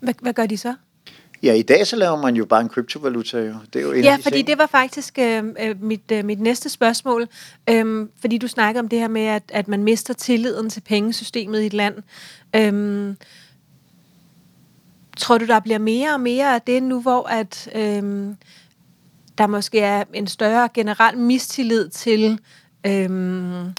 [0.00, 0.74] Hvad, hvad gør de så?
[1.44, 3.38] Ja, i dag så laver man jo bare en kryptovaluta.
[3.38, 3.54] Jo.
[3.72, 4.46] Det er jo en ja, de fordi ting.
[4.46, 7.28] det var faktisk øh, øh, mit, øh, mit næste spørgsmål.
[7.70, 11.60] Øhm, fordi du snakker om det her med, at, at man mister tilliden til pengesystemet
[11.60, 11.94] i et land.
[12.56, 13.16] Øhm,
[15.16, 18.36] tror du, der bliver mere og mere af det nu, hvor at, øhm,
[19.38, 22.38] der måske er en større generel mistillid til...
[22.86, 23.74] Øhm,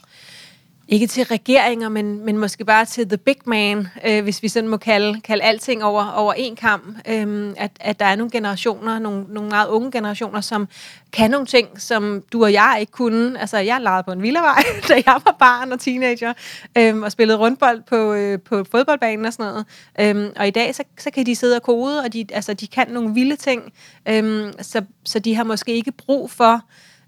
[0.87, 4.69] ikke til regeringer, men, men måske bare til the big man, øh, hvis vi sådan
[4.69, 6.97] må kalde, kalde alting over, over en kamp.
[7.07, 10.67] Øh, at, at der er nogle generationer, nogle, nogle meget unge generationer, som
[11.13, 13.39] kan nogle ting, som du og jeg ikke kunne.
[13.39, 16.33] Altså, jeg legede på en villavej, da jeg var barn og teenager,
[16.77, 20.25] øh, og spillede rundbold på, øh, på fodboldbanen og sådan noget.
[20.25, 22.67] Øh, og i dag, så, så kan de sidde og kode, og de, altså, de
[22.67, 23.73] kan nogle vilde ting,
[24.07, 26.61] øh, så, så de har måske ikke brug for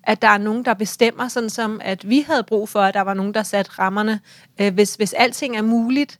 [0.07, 3.01] at der er nogen, der bestemmer, sådan som at vi havde brug for, at der
[3.01, 4.19] var nogen, der satte rammerne.
[4.61, 6.19] Øh, hvis, hvis alting er muligt,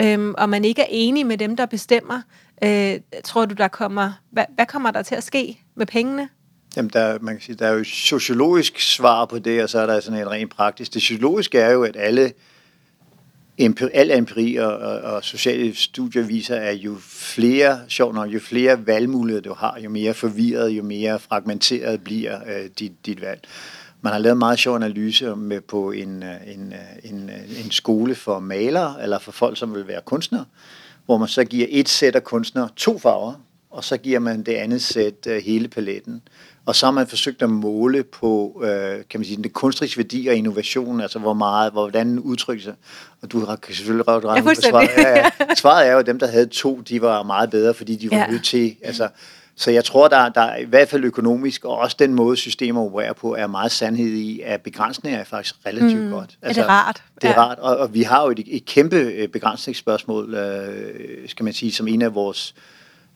[0.00, 2.22] øh, og man ikke er enig med dem, der bestemmer,
[2.64, 6.28] øh, tror du, der kommer, hvad, hvad kommer der til at ske med pengene?
[6.76, 9.86] Jamen, der, man kan sige, der er jo sociologisk svar på det, og så er
[9.86, 10.94] der sådan et rent praktisk.
[10.94, 12.32] Det sociologiske er jo, at alle
[13.58, 18.40] empiri, al empiri og, og, og sociale studier viser, at jo flere, sjov nok, jo
[18.40, 23.40] flere valgmuligheder du har, jo mere forvirret, jo mere fragmenteret bliver øh, dit, dit valg.
[24.00, 27.64] Man har lavet en meget sjov analyse med på en, øh, en, øh, en, øh,
[27.64, 30.44] en skole for malere, eller for folk, som vil være kunstnere,
[31.06, 33.34] hvor man så giver et sæt af kunstnere to farver,
[33.70, 36.22] og så giver man det andet sæt hele paletten.
[36.66, 38.70] Og så har man forsøgt at måle på, øh,
[39.10, 42.74] kan man sige, den kunstneriske værdi og innovation, altså hvor meget, hvordan udtrykker sig.
[43.22, 44.88] Og du har selvfølgelig ret Ja, på svaret.
[44.96, 45.54] Ja, ja.
[45.54, 48.16] Svaret er jo, at dem, der havde to, de var meget bedre, fordi de var
[48.16, 48.26] Ja.
[48.26, 49.08] nødt til, altså,
[49.56, 52.80] så jeg tror, der, der er i hvert fald økonomisk, og også den måde, systemer
[52.80, 56.10] opererer på, er meget sandhed i, at begrænsninger er faktisk relativt Mm.
[56.10, 56.30] godt.
[56.42, 57.02] Er det rart?
[57.22, 57.40] Det er Ja.
[57.48, 61.72] rart, og, og vi har jo et, et kæmpe øh, begrænsningsspørgsmål, øh, skal man sige,
[61.72, 62.54] som en af vores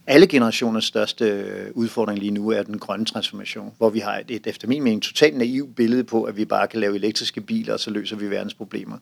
[0.07, 4.31] alle generationers største øh, udfordring lige nu er den grønne transformation, hvor vi har et,
[4.31, 7.73] et efter min mening totalt naivt billede på, at vi bare kan lave elektriske biler,
[7.73, 8.99] og så løser vi verdens problemer.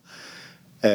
[0.85, 0.91] Øh,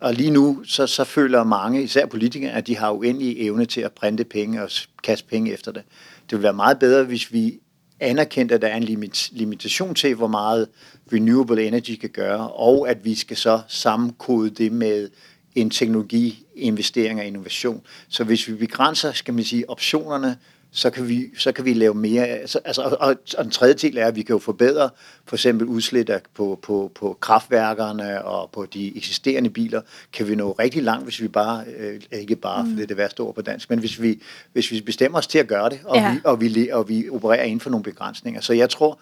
[0.00, 3.80] og lige nu, så, så føler mange, især politikere, at de har uendelig evne til
[3.80, 4.70] at printe penge og
[5.02, 5.82] kaste penge efter det.
[6.22, 7.60] Det ville være meget bedre, hvis vi
[8.00, 10.68] anerkendte, at der er en limit, limitation til, hvor meget
[11.12, 15.08] renewable energy kan gøre, og at vi skal så sammenkode det med
[15.54, 17.82] en teknologi teknologiinvestering og innovation.
[18.08, 20.36] Så hvis vi begrænser, skal man sige, optionerne,
[20.70, 22.26] så kan vi, så kan vi lave mere.
[22.26, 24.90] Altså, altså, og, og, den tredje del er, at vi kan jo forbedre
[25.24, 29.80] for eksempel udslæt på, på, på kraftværkerne og på de eksisterende biler,
[30.12, 32.68] kan vi nå rigtig langt, hvis vi bare, øh, ikke bare, mm.
[32.68, 35.26] for det er det værste ord på dansk, men hvis vi, hvis vi bestemmer os
[35.26, 36.12] til at gøre det, og, Ja.
[36.12, 38.40] vi, og, vi, og vi opererer inden for nogle begrænsninger.
[38.40, 38.98] Så jeg tror,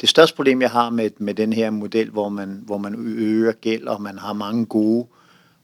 [0.00, 3.52] det største problem, jeg har med, med den her model, hvor man, hvor man øger
[3.52, 5.06] gæld, og man har mange gode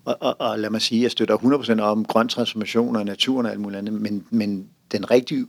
[0.04, 1.36] og, og, og lad mig sige, jeg støtter
[1.78, 5.46] 100% om grøn transformation og naturen og alt muligt andet, men, men den rigtige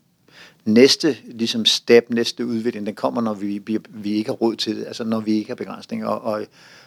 [0.66, 4.76] næste ligesom step, næste udvikling, den kommer, når vi, vi, vi ikke har råd til
[4.76, 6.08] det, altså når vi ikke har begrænsninger.
[6.08, 6.46] Og, og,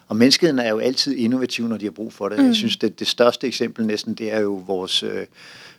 [0.08, 2.38] og menneskeheden er jo altid innovativ, når de har brug for det.
[2.38, 2.46] Mm.
[2.46, 5.26] Jeg synes, det, det største eksempel næsten, det er jo vores øh,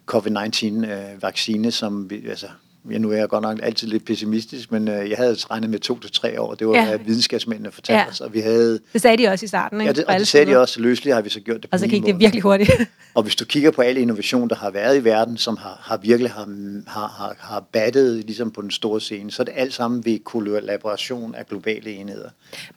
[0.05, 2.47] COVID-19-vaccine, som vi, altså,
[2.91, 5.79] Ja, nu er jeg godt nok altid lidt pessimistisk, men øh, jeg havde regnet med
[5.79, 6.53] to til tre år.
[6.55, 6.87] Det var, Ja.
[6.87, 8.09] hvad videnskabsmændene fortalte Ja.
[8.09, 8.21] os.
[8.21, 9.87] Og vi havde, Det sagde de også i starten, ikke?
[9.89, 11.79] ja, det, og det sagde de også, løsligt har vi så gjort det på Og
[11.79, 12.17] så gik det måneder.
[12.19, 12.71] virkelig hurtigt.
[13.15, 15.97] Og hvis du kigger på al innovation, der har været i verden, som har, har
[15.97, 16.45] virkelig har,
[16.87, 20.19] har, har, har battet ligesom på den store scene, så er det alt sammen ved
[20.19, 22.29] kollaboration af globale enheder.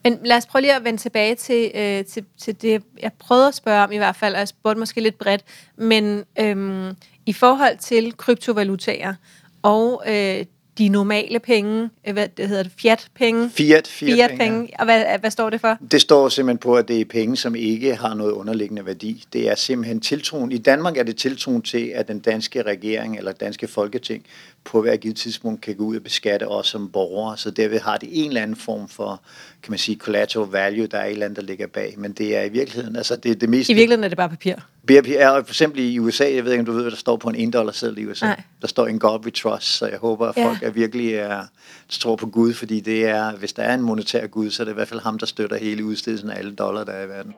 [0.05, 3.49] Men lad os prøve lige at vende tilbage til, øh, til, til det, jeg prøvede
[3.49, 5.43] at spørge om i hvert fald, og jeg spurgte måske lidt bredt,
[5.77, 6.89] men øhm,
[7.27, 9.15] i forhold til kryptovalutaer
[9.63, 10.45] og øh,
[10.79, 15.31] de normale penge, øh, hvad det hedder det, fiat-penge, Fiat, fiat, fiat-penge, og hvad, hvad
[15.31, 15.79] står det for?
[15.91, 19.25] Det står simpelthen på, at det er penge, som ikke har noget underliggende værdi.
[19.33, 20.53] Det er simpelthen tiltroen.
[20.53, 24.25] I Danmark er det tiltroen til, at den danske regering eller danske folketing
[24.65, 27.37] på hver givet tidspunkt kan gå ud og beskatte os som borgere.
[27.37, 29.23] Så derved har det en eller anden form for,
[29.63, 31.95] kan man sige, collateral value, der er et eller andet, der ligger bag.
[31.99, 33.71] Men det er i virkeligheden, altså det er det mest...
[33.71, 34.55] I virkeligheden er det bare papir.
[34.87, 37.17] BRP er for eksempel i USA, jeg ved ikke, om du ved, hvad der står
[37.17, 38.27] på en 1 dollar seddel i USA.
[38.27, 38.43] Nej.
[38.63, 40.49] Der står en God we trust, så jeg håber, at Ja.
[40.49, 41.43] folk er virkelig er,
[41.89, 44.73] tror på Gud, fordi det er, hvis der er en monetær Gud, så er det
[44.73, 47.35] i hvert fald ham, der støtter hele udstedelsen af alle dollar, der er i verden.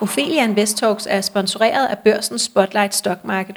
[0.00, 3.56] Ophelia Invest Talks er sponsoreret af børsen Spotlight Stock Market.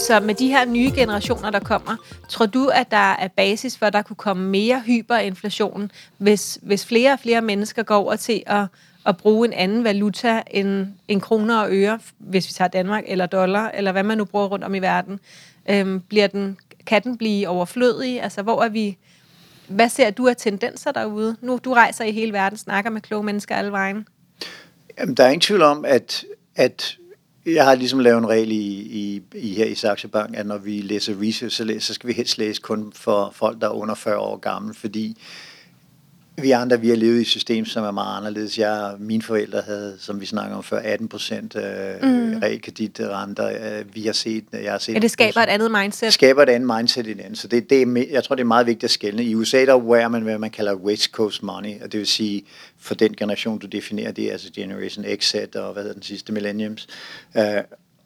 [0.00, 1.96] Så med de her nye generationer, der kommer,
[2.28, 6.86] tror du, at der er basis for, at der kunne komme mere hyperinflation, hvis, hvis
[6.86, 8.64] flere og flere mennesker går over til at,
[9.06, 13.26] at bruge en anden valuta end, end kroner og øre, hvis vi tager Danmark, eller
[13.26, 15.20] dollar, eller hvad man nu bruger rundt om i verden?
[15.70, 18.22] Øhm, bliver den, kan den blive overflødig?
[18.22, 18.98] Altså, hvor er vi...
[19.68, 21.36] Hvad ser du af tendenser derude?
[21.40, 24.06] Nu du rejser i hele verden, snakker med kloge mennesker alle vejen.
[24.98, 26.24] Jamen, der er ingen tvivl om, at,
[26.56, 26.96] at
[27.46, 30.58] jeg har ligesom lavet en regel i, i, i her i Saxo Bank, at når
[30.58, 33.72] vi læser research, så, læser, så skal vi helst læse kun for folk, der er
[33.72, 35.16] under 40 år gamle, fordi
[36.42, 38.58] vi andre, vi har levet i et system, som er meget anderledes.
[38.58, 41.62] Jeg, mine forældre havde, som vi snakker om før, 18 procent øh,
[42.02, 42.38] mm.
[42.38, 43.48] realkreditrenter.
[43.48, 44.94] Øh, vi har set, jeg har set...
[44.94, 46.06] Ja, det skaber et andet mindset.
[46.06, 47.34] Det skaber et andet mindset i den.
[47.34, 49.24] Så det, det er, jeg tror, det er meget vigtigt at skælne.
[49.24, 52.44] I USA, der er man, hvad man kalder West Coast money, og det vil sige,
[52.78, 56.32] for den generation, du definerer, det er altså Generation X, og hvad hedder den sidste,
[56.32, 56.86] Millenniums.
[57.34, 57.42] Uh,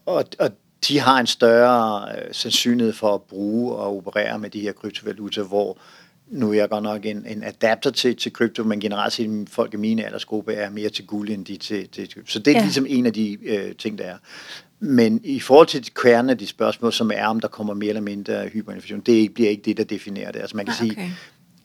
[0.06, 0.50] og, og
[0.88, 5.42] de har en større uh, sandsynlighed for at bruge og operere med de her kryptovaluta,
[5.42, 5.78] hvor
[6.26, 9.74] nu er jeg godt nok en, en adapter til, til krypto, men generelt set folk
[9.74, 12.30] i min aldersgruppe er mere til guld end de til, til krypto.
[12.30, 12.62] Så det er ja.
[12.62, 14.16] ligesom en af de øh, ting, der er.
[14.80, 18.00] Men i forhold til kernen af de spørgsmål, som er, om der kommer mere eller
[18.00, 20.40] mindre hyperinflation, det bliver ikke det, der definerer det.
[20.40, 20.94] Altså man kan ah, okay.
[20.94, 21.14] sige,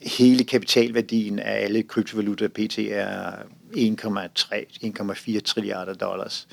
[0.02, 2.80] hele kapitalværdien af alle kryptovalutaer pt.
[2.80, 3.32] er
[3.76, 6.48] 1,3-1,4 trilliarder dollars.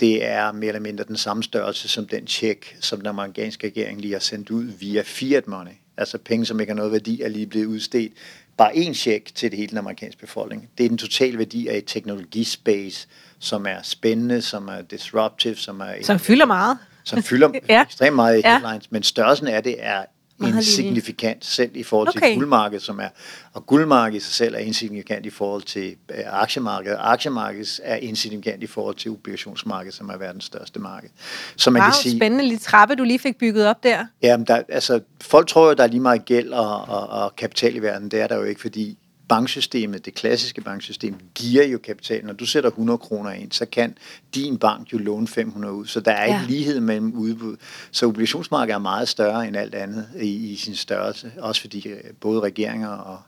[0.00, 4.00] Det er mere eller mindre den samme størrelse som den tjek, som den amerikanske regering
[4.00, 7.28] lige har sendt ud via fiat money altså penge, som ikke har noget værdi, er
[7.28, 8.12] lige blevet udstedt.
[8.56, 10.68] Bare en check til det hele den amerikanske befolkning.
[10.78, 15.80] Det er den totale værdi af et teknologispace, som er spændende, som er disruptive, som
[15.80, 15.92] er...
[16.02, 16.78] Som fylder meget.
[17.04, 17.82] Som fylder ja.
[17.82, 18.88] ekstremt meget i headlines, ja.
[18.90, 20.04] men størrelsen af det er
[20.40, 22.34] insignifikant selv i forhold til okay.
[22.34, 23.08] guldmarkedet, som er,
[23.52, 26.96] og guldmarkedet i sig selv er insignifikant i forhold til øh, aktiemarkedet.
[27.00, 31.08] Aktiemarkedet er insignifikant i forhold til obligationsmarkedet, som er verdens største marked.
[31.56, 34.06] Så man wow, kan sige, spændende lille trappe, du lige fik bygget op der.
[34.22, 37.76] Ja, der, altså, folk tror jo, der er lige meget gæld og, og, og kapital
[37.76, 38.10] i verden.
[38.10, 42.24] Det er der jo ikke, fordi banksystemet, det klassiske banksystem, giver jo kapital.
[42.24, 43.98] Når du sætter 100 kroner ind, så kan
[44.34, 45.86] din bank jo låne 500 ud.
[45.86, 46.40] Så der er ja.
[46.40, 47.56] ikke lighed mellem udbud.
[47.90, 51.32] Så obligationsmarkedet er meget større end alt andet i, i sin størrelse.
[51.38, 53.18] Også fordi øh, både regeringer og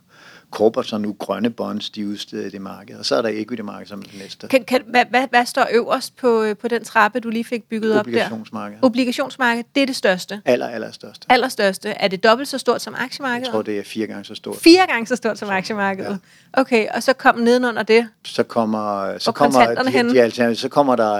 [0.50, 2.96] corporates og nu grønne bonds, de udsteder i det marked.
[2.98, 4.46] Og så er der equity marked som det næste.
[4.46, 7.64] Kan, kan, hvad, hvad, hvad står øverst på, øh, på den trappe, du lige fik
[7.64, 8.00] bygget op der?
[8.00, 8.84] Obligationsmarkedet.
[8.84, 10.40] Obligationsmarkedet, det er det største?
[10.44, 11.26] Aller, aller største.
[11.28, 11.88] Allerstørste.
[11.88, 13.46] Er det dobbelt så stort som aktiemarkedet?
[13.46, 14.56] Jeg tror, det er fire gange så stort.
[14.56, 16.18] Fire gange så stort som aktiemarkedet?
[16.56, 16.60] Ja.
[16.60, 18.08] Okay, og så kom nedenunder det?
[18.24, 21.14] Så kommer, så kommer de, de så kommer der,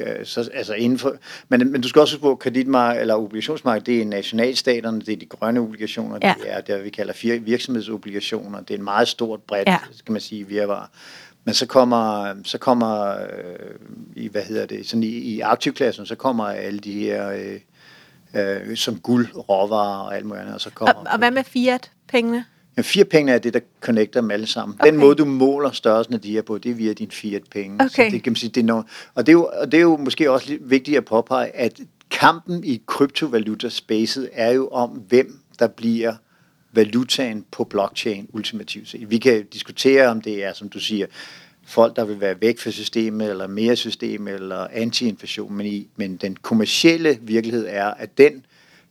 [0.00, 1.16] øh, så, altså inden for,
[1.48, 5.16] men, men du skal også huske på, kreditmarked eller obligationsmarkedet, det er nationalstaterne, det er
[5.16, 6.34] de grønne obligationer, ja.
[6.42, 8.60] det er det, vi kalder virksomhedsobligationer obligationer.
[8.60, 9.78] Det er en meget stort bredt, ja.
[9.92, 10.90] skal man sige, virvar.
[11.44, 13.16] Men så kommer, så kommer øh,
[14.16, 17.60] i, hvad hedder det, sådan i, i aktivklassen, så kommer alle de her, øh,
[18.68, 20.54] øh, som guld, råvarer og alt muligt andet.
[20.54, 22.44] Og, så kommer, og, og hvad med fiat-pengene?
[22.76, 24.76] Ja, fiat penge er det, der connecter dem alle sammen.
[24.80, 24.92] Okay.
[24.92, 27.74] Den måde, du måler størrelsen af de her på, det er via din fiat penge.
[27.74, 27.88] Okay.
[27.88, 29.82] Så det kan man sige, det er noget, og, det er jo, og det er
[29.82, 35.66] jo måske også vigtigt at påpege, at kampen i kryptovaluta-spacet er jo om, hvem der
[35.66, 36.14] bliver
[36.72, 39.10] valutaen på blockchain ultimativt set.
[39.10, 41.06] Vi kan diskutere, om det er, som du siger,
[41.66, 46.16] folk, der vil være væk fra systemet, eller mere system, eller anti-inflation, men, i, men
[46.16, 48.46] den kommercielle virkelighed er, at den,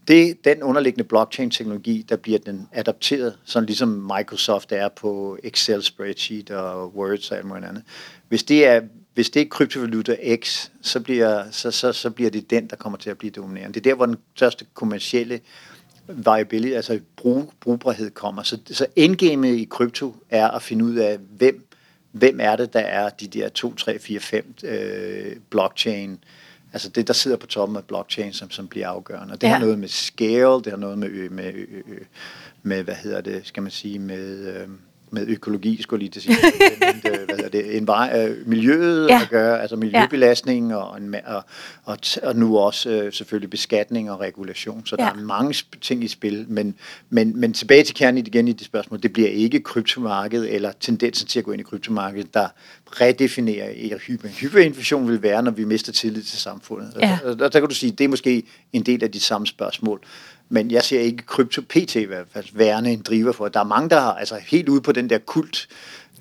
[0.08, 6.50] det, den underliggende blockchain-teknologi, der bliver den adapteret, sådan ligesom Microsoft er på Excel spreadsheet
[6.52, 7.84] og Word og alt muligt andet.
[8.30, 8.82] Hvis det er,
[9.13, 12.98] hvis det er kryptovaluta X, så bliver, så, så, så bliver det den, der kommer
[12.98, 13.74] til at blive dominerende.
[13.74, 15.39] Det er der, hvor den største kommercielle
[16.15, 18.43] viability, altså brug, brugbarhed kommer.
[18.43, 21.67] Så, så endgamet i krypto er at finde ud af, hvem,
[22.12, 26.24] hvem er det, der er de der 2, 3, 4, 5 øh, blockchain,
[26.74, 29.34] altså det, der sidder på toppen af blockchain, som, som bliver afgørende.
[29.34, 29.54] Og det ja.
[29.54, 31.54] har noget med scale, det har noget med, med, med,
[32.63, 34.47] med hvad hedder det, skal man sige, med...
[34.56, 34.67] Øh,
[35.13, 36.38] med økologi, skulle lige til sige,
[37.04, 39.21] men, hvad hedder det, en vej, øh, miljøet ja.
[39.21, 41.43] at gøre, altså miljøbelastning og, en, og,
[41.84, 44.86] og, og nu også øh, selvfølgelig beskatning og regulation.
[44.86, 45.06] Så ja.
[45.06, 46.76] der er mange ting i spil, men,
[47.10, 51.28] men, men tilbage til kernen igen i det spørgsmål, det bliver ikke kryptomarkedet eller tendensen
[51.28, 52.47] til at gå ind i kryptomarkedet, der
[52.88, 54.28] redefinerer hyper.
[54.28, 56.93] Hyperinflation vil være, når vi mister tillid til samfundet.
[57.00, 57.19] Ja.
[57.24, 58.43] Og der, der kan du sige, det er måske
[58.74, 60.02] en del af de samme spørgsmål.
[60.51, 63.47] Men jeg ser ikke krypto PT i hvert fald værende en driver for.
[63.47, 65.67] Der er mange, der har altså helt ude på den der kult,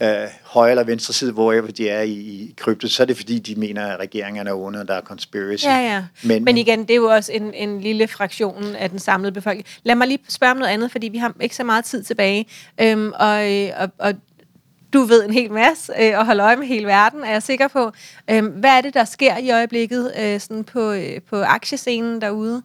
[0.03, 0.09] øh,
[0.45, 3.55] højre eller venstre side, hvorever de er i, i krypto, så er det fordi, de
[3.55, 5.65] mener, at regeringerne er under, og der er conspiracy.
[5.65, 6.05] Ja, ja.
[6.23, 9.67] Men, Men igen, det er jo også en, en lille fraktion af den samlede befolkning.
[9.83, 12.47] Lad mig lige spørge om noget andet, fordi vi har ikke så meget tid tilbage.
[12.81, 14.15] Øhm, og, øh, og, og
[14.93, 17.69] du ved en hel masse øh, og holder øje med hele verden, er jeg sikker
[17.69, 17.93] på.
[18.31, 22.63] Øhm, hvad er det, der sker i øjeblikket øh, sådan på, øh, på aktiescenen derude?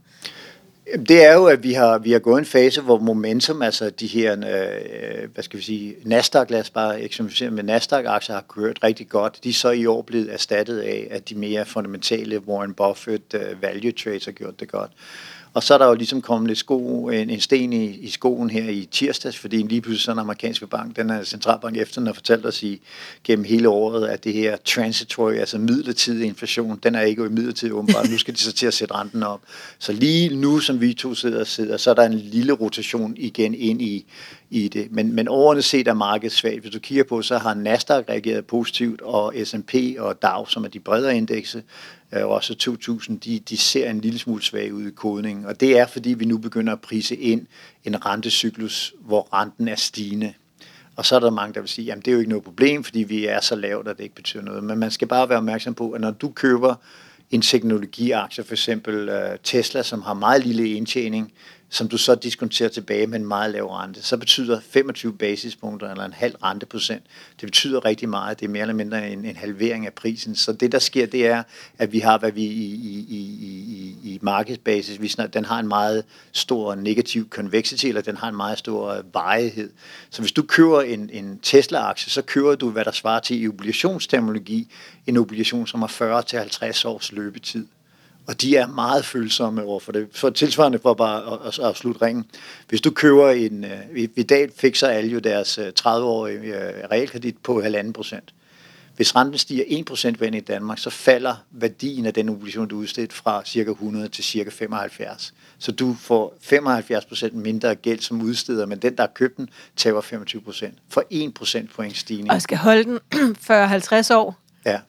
[0.94, 4.08] Det er jo, at vi har, vi har gået en fase, hvor momentum, altså de
[4.08, 8.80] her, øh, hvad skal vi sige, Nasdaq, lad os bare eksemplificere med Nasdaq-aktier, har kørt
[8.84, 9.40] rigtig godt.
[9.44, 13.62] De er så i år blevet erstattet af, at de mere fundamentale Warren Buffett øh,
[13.62, 14.92] value trades har gjort det godt.
[15.56, 18.50] Og så er der jo ligesom kommet lidt sko, en, en sten i, i skoen
[18.50, 22.08] her i tirsdags, fordi lige pludselig sådan en amerikansk bank, den er centralbank efter, den
[22.08, 22.82] har fortalt os i,
[23.24, 27.74] gennem hele året, at det her transitory, altså midlertidig inflation, den er ikke jo midlertidig
[27.74, 28.10] åbenbart.
[28.12, 29.42] Nu skal de så til at sætte renten op.
[29.80, 33.14] Så lige nu, som vi to sidder og sidder, så er der en lille rotation
[33.18, 34.06] igen ind i,
[34.50, 34.92] i det.
[34.92, 36.60] Men, men overordnet set er markedet svagt.
[36.60, 40.68] Hvis du kigger på, så har Nasdaq reageret positivt, og S&P og Dow, som er
[40.68, 41.64] de bredere indekse,
[42.12, 45.46] øh, også 2000, de, de ser en lille smule svag ud i kodningen.
[45.46, 47.48] Og det er, fordi vi nu begynder at prise ind
[47.84, 50.34] en rentecyklus, hvor renten er stigende.
[50.96, 52.84] Og så er der mange, der vil sige, at det er jo ikke noget problem,
[52.84, 54.64] fordi vi er så lavt, at det ikke betyder noget.
[54.64, 56.76] Men man skal bare være opmærksom på, at når du køber
[57.32, 61.34] en teknologiaktie, for eksempel øh, Tesla, som har meget lille indtjening,
[61.70, 66.06] som du så diskonterer tilbage med en meget lav rente, så betyder 25 basispunkter eller
[66.06, 67.04] en halv renteprocent,
[67.42, 68.40] det betyder rigtig meget.
[68.40, 70.36] Det er mere eller mindre en, en halvering af prisen.
[70.36, 71.44] Så det, der sker, det er,
[71.78, 75.60] at vi har, hvad vi i, i, i, i, i markedsbasis, vi snart, den har
[75.60, 79.70] en meget stor negativ convexity, eller den har en meget stor øh, varighed.
[80.10, 83.48] Så hvis du køber en, en Tesla-aktie, så køber du, hvad der svarer til i
[83.48, 84.72] obligationsterminologi,
[85.08, 86.22] en obligation, som har
[86.84, 87.66] 40-50 års løbetid
[88.28, 90.08] og de er meget følsomme over for det.
[90.14, 92.26] For tilsvarende for bare at, at, at slutte ringen.
[92.70, 97.38] Hvis du køber en, uh, i, dag fikser alle jo deres uh, 30-årige uh, realkredit
[97.38, 98.34] på 1,5 procent.
[98.96, 103.14] Hvis renten stiger 1 procent i Danmark, så falder værdien af den obligation, du udstedt
[103.14, 105.34] fra cirka 100 til cirka 75.
[105.60, 109.50] Så du får 75 procent mindre gæld som udsteder, men den, der har købt den,
[109.76, 110.74] tager 25 procent.
[110.90, 112.32] For 1 procent point stigning.
[112.32, 113.00] Og skal holde den
[113.52, 114.40] 40-50 år.
[114.66, 114.80] Ja.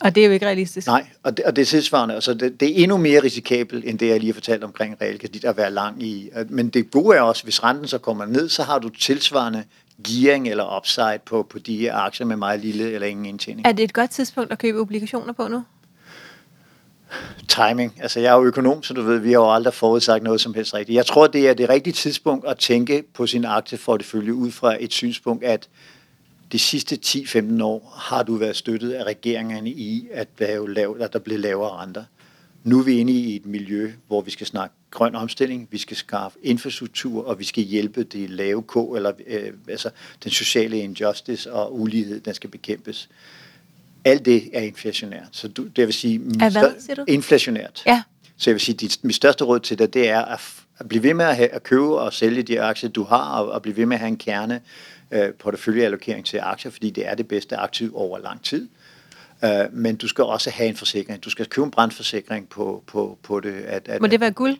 [0.00, 0.86] Og det er jo ikke realistisk.
[0.86, 2.14] Nej, og det, og det er tilsvarende.
[2.14, 5.44] Altså det, det er endnu mere risikabelt, end det, jeg lige har fortalt omkring realkredit,
[5.44, 6.30] at være lang i.
[6.48, 9.64] Men det gode er også, hvis renten så kommer ned, så har du tilsvarende
[10.08, 13.66] gearing eller upside på, på de her aktier med meget lille eller ingen indtjening.
[13.66, 15.62] Er det et godt tidspunkt at købe obligationer på nu?
[17.48, 17.98] Timing.
[18.02, 20.54] Altså, jeg er jo økonom, så du ved, vi har jo aldrig forudsagt noget som
[20.54, 20.96] helst rigtigt.
[20.96, 24.92] Jeg tror, det er det rigtige tidspunkt at tænke på sin aktieportefølje ud fra et
[24.92, 25.68] synspunkt, at
[26.52, 31.82] de sidste 10-15 år har du været støttet af regeringerne i, at, der bliver lavere
[31.82, 32.04] renter.
[32.64, 35.96] Nu er vi inde i et miljø, hvor vi skal snakke grøn omstilling, vi skal
[35.96, 39.90] skaffe infrastruktur, og vi skal hjælpe det lave K, eller øh, altså
[40.24, 43.08] den sociale injustice og ulighed, den skal bekæmpes.
[44.04, 45.28] Alt det er inflationært.
[45.32, 47.04] Så du, det vil sige, er hvad, siger du?
[47.08, 47.82] inflationært.
[47.86, 48.02] Ja.
[48.36, 50.40] Så jeg vil sige, at mit største råd til dig, det er at,
[50.78, 53.52] at blive ved med at, have, at købe og sælge de aktier, du har, og,
[53.52, 54.60] og blive ved med at have en kerne
[55.10, 58.68] øh, porteføljeallokering til aktier, fordi det er det bedste aktiv over lang tid.
[59.44, 61.24] Øh, men du skal også have en forsikring.
[61.24, 63.52] Du skal købe en brandforsikring på, på, på det.
[63.52, 64.56] At, at, Må det være guld?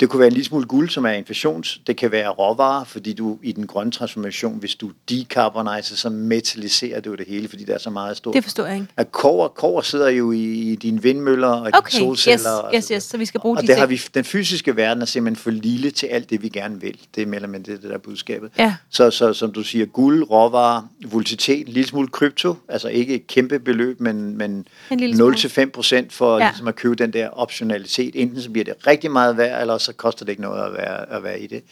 [0.00, 1.80] Det kunne være en lille smule guld, som er inflations.
[1.86, 7.00] Det kan være råvarer, fordi du i den grønne transformation, hvis du decarboniser, så metalliserer
[7.00, 8.34] du det hele, fordi det er så meget stort.
[8.34, 8.86] Det forstår jeg ikke.
[8.96, 11.98] At kover, kover sidder jo i, i dine vindmøller og okay.
[11.98, 12.74] dine solceller.
[12.74, 13.80] Yes, yes, yes, så vi skal bruge og de det ting.
[13.80, 16.98] har vi, den fysiske verden er simpelthen for lille til alt det, vi gerne vil.
[17.14, 18.50] Det er mellem det, det der budskabet.
[18.58, 18.74] Ja.
[18.90, 23.26] Så, så som du siger, guld, råvarer, volatilitet, en lille smule krypto, altså ikke et
[23.26, 26.48] kæmpe beløb, men, men 0-5 procent for ja.
[26.48, 28.16] ligesom at købe den der optionalitet.
[28.16, 31.12] Enten så bliver det rigtig meget værd, eller så koster det ikke noget at være,
[31.12, 31.62] at være i det.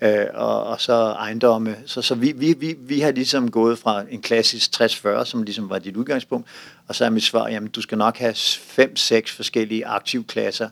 [0.00, 1.76] Øh, og, og så ejendomme.
[1.86, 5.70] Så, så vi, vi, vi, vi har ligesom gået fra en klassisk 60-40, som ligesom
[5.70, 6.48] var dit udgangspunkt,
[6.88, 10.68] og så er mit svar, jamen du skal nok have 5-6 forskellige aktivklasser,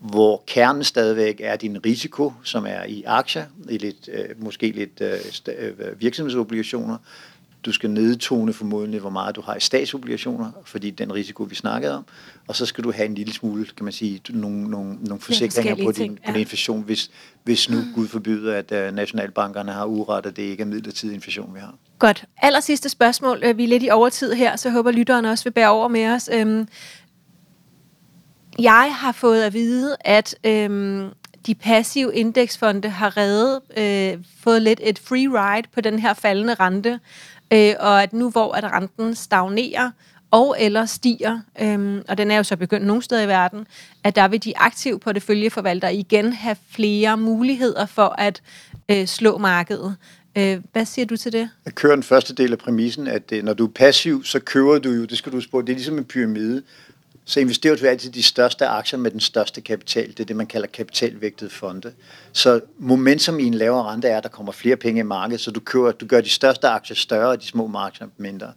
[0.00, 5.02] hvor kernen stadigvæk er din risiko, som er i aktier, i lidt, øh, måske lidt
[5.48, 6.96] øh, virksomhedsobligationer,
[7.64, 11.96] du skal nedtone formodentlig, hvor meget du har i statsobligationer, fordi den risiko, vi snakkede
[11.96, 12.04] om.
[12.48, 15.84] Og så skal du have en lille smule, kan man sige, nogle, nogle, nogle forsikringer
[15.84, 17.10] på din, på din inflation, hvis,
[17.44, 21.54] hvis nu Gud forbyder, at uh, nationalbankerne har uret, at det ikke er midlertidig inflation,
[21.54, 21.74] vi har.
[21.98, 22.24] Godt.
[22.38, 23.56] Aller sidste spørgsmål.
[23.56, 26.30] Vi er lidt i overtid her, så håber lytteren også vil bære over med os.
[26.32, 26.68] Øhm,
[28.58, 31.10] jeg har fået at vide, at øhm,
[31.46, 36.54] de passive indeksfonde har reddet, øh, fået lidt et free ride på den her faldende
[36.54, 37.00] rente,
[37.52, 39.90] øh, og at nu hvor at renten stagnerer,
[40.30, 43.66] og eller stiger, øhm, og den er jo så begyndt nogle steder i verden,
[44.04, 48.42] at der vil de aktive porteføljeforvaltere igen have flere muligheder for at
[48.88, 49.96] øh, slå markedet.
[50.38, 51.50] Øh, hvad siger du til det?
[51.64, 54.78] Jeg kører den første del af præmissen, at øh, når du er passiv, så kører
[54.78, 56.62] du jo, det skal du spørge, det er ligesom en pyramide.
[57.30, 60.08] Så investerer du altid de største aktier med den største kapital.
[60.08, 61.92] Det er det, man kalder kapitalvægtede fonde.
[62.32, 65.50] Så momentum i en lavere rente er, at der kommer flere penge i markedet, så
[65.50, 68.52] du, kører, du gør de største aktier større, og de små aktier mindre.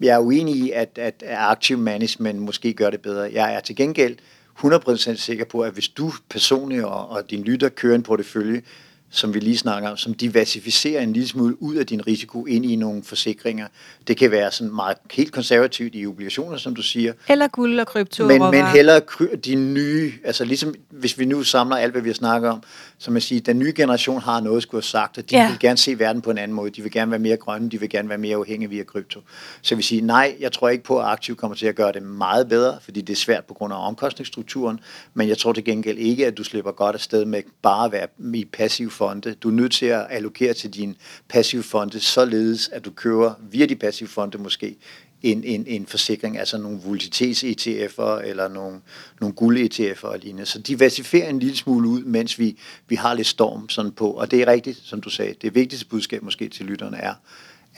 [0.00, 3.30] Jeg er uenig i, at, at aktiv management måske gør det bedre.
[3.32, 4.16] Jeg er til gengæld
[4.58, 8.62] 100% sikker på, at hvis du personligt og, og din lytter kører en portefølje,
[9.10, 12.66] som vi lige snakker om, som diversificerer en lille smule ud af din risiko ind
[12.66, 13.66] i nogle forsikringer.
[14.08, 17.12] Det kan være sådan meget helt konservativt i obligationer, som du siger.
[17.28, 18.26] Eller guld og krypto.
[18.26, 19.00] Men, men heller
[19.44, 22.62] de nye, altså ligesom hvis vi nu samler alt, hvad vi har snakket om,
[22.98, 25.48] som jeg siger, den nye generation har noget at skulle have sagt, og de ja.
[25.48, 26.70] vil gerne se verden på en anden måde.
[26.70, 29.20] De vil gerne være mere grønne, de vil gerne være mere afhængige via krypto.
[29.62, 31.92] Så jeg vil sige, nej, jeg tror ikke på, at aktiv kommer til at gøre
[31.92, 34.80] det meget bedre, fordi det er svært på grund af omkostningsstrukturen,
[35.14, 38.06] men jeg tror til gengæld ikke, at du slipper godt afsted med bare at være
[38.34, 39.34] i passiv fonde.
[39.34, 40.96] Du er nødt til at allokere til din
[41.28, 44.76] passive fonde, således at du kører via de passive fonde måske
[45.22, 48.80] en, en, en forsikring, altså nogle volatils-ETF'er eller nogle,
[49.20, 50.46] nogle guld-ETF'er og lignende.
[50.46, 52.56] Så diversificerer en lille smule ud, mens vi,
[52.88, 54.10] vi har lidt storm sådan på.
[54.10, 55.34] Og det er rigtigt, som du sagde.
[55.42, 57.14] Det vigtigste budskab måske til lytterne er,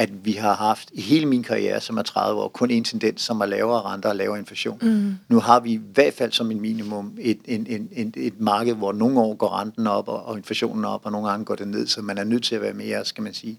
[0.03, 3.22] at vi har haft i hele min karriere, som er 30 år, kun en tendens,
[3.22, 4.78] som er lavere renter og lavere inflation.
[4.82, 5.14] Mm.
[5.28, 8.74] Nu har vi i hvert fald som en minimum et, en, en, en, et marked,
[8.74, 11.68] hvor nogle år går renten op og, og inflationen op, og nogle gange går det
[11.68, 13.59] ned, så man er nødt til at være mere, skal man sige,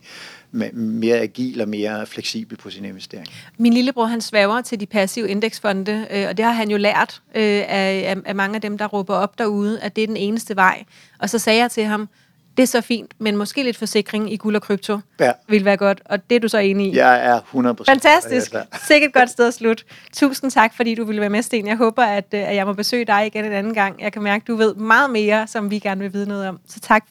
[0.73, 3.27] mere agil og mere fleksibel på sin investering.
[3.57, 7.21] Min lillebror, han svæver til de passive indeksfonde, øh, og det har han jo lært
[7.35, 10.55] øh, af, af mange af dem, der råber op derude, at det er den eneste
[10.55, 10.83] vej.
[11.19, 12.09] Og så sagde jeg til ham,
[12.57, 15.31] det er så fint, men måske lidt forsikring i guld og krypto ja.
[15.47, 16.95] vil være godt, og det er du så enig i.
[16.95, 18.53] Jeg er 100% Fantastisk.
[18.87, 19.83] Sikkert godt sted at slutte.
[20.13, 21.67] Tusind tak, fordi du ville være med, Sten.
[21.67, 24.01] Jeg håber, at, øh, at jeg må besøge dig igen en anden gang.
[24.01, 26.59] Jeg kan mærke, at du ved meget mere, som vi gerne vil vide noget om.
[26.67, 27.05] Så tak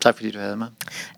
[0.00, 0.68] Tak fordi du havde mig.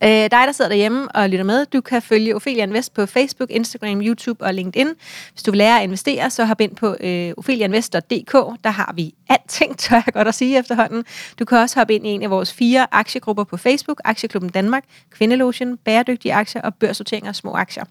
[0.05, 3.51] Øh, dig, der sidder derhjemme og lytter med, du kan følge Ophelia Invest på Facebook,
[3.51, 4.89] Instagram, YouTube og LinkedIn.
[5.33, 8.33] Hvis du vil lære at investere, så hop ind på øh, opheliainvest.dk.
[8.65, 11.05] Der har vi alting, tør jeg godt at sige efterhånden.
[11.39, 14.85] Du kan også hoppe ind i en af vores fire aktiegrupper på Facebook, Aktieklubben Danmark,
[15.11, 17.85] Kvindelotion, Bæredygtige Aktier og Børssortering af Små Aktier.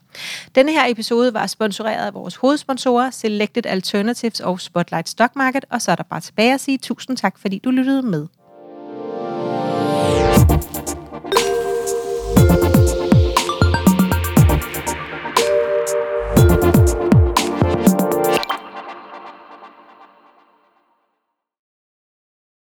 [0.56, 5.82] Denne her episode var sponsoreret af vores hovedsponsorer, Selected Alternatives og Spotlight Stock Market, og
[5.82, 8.28] så er der bare tilbage at sige tusind tak, fordi du lyttede med.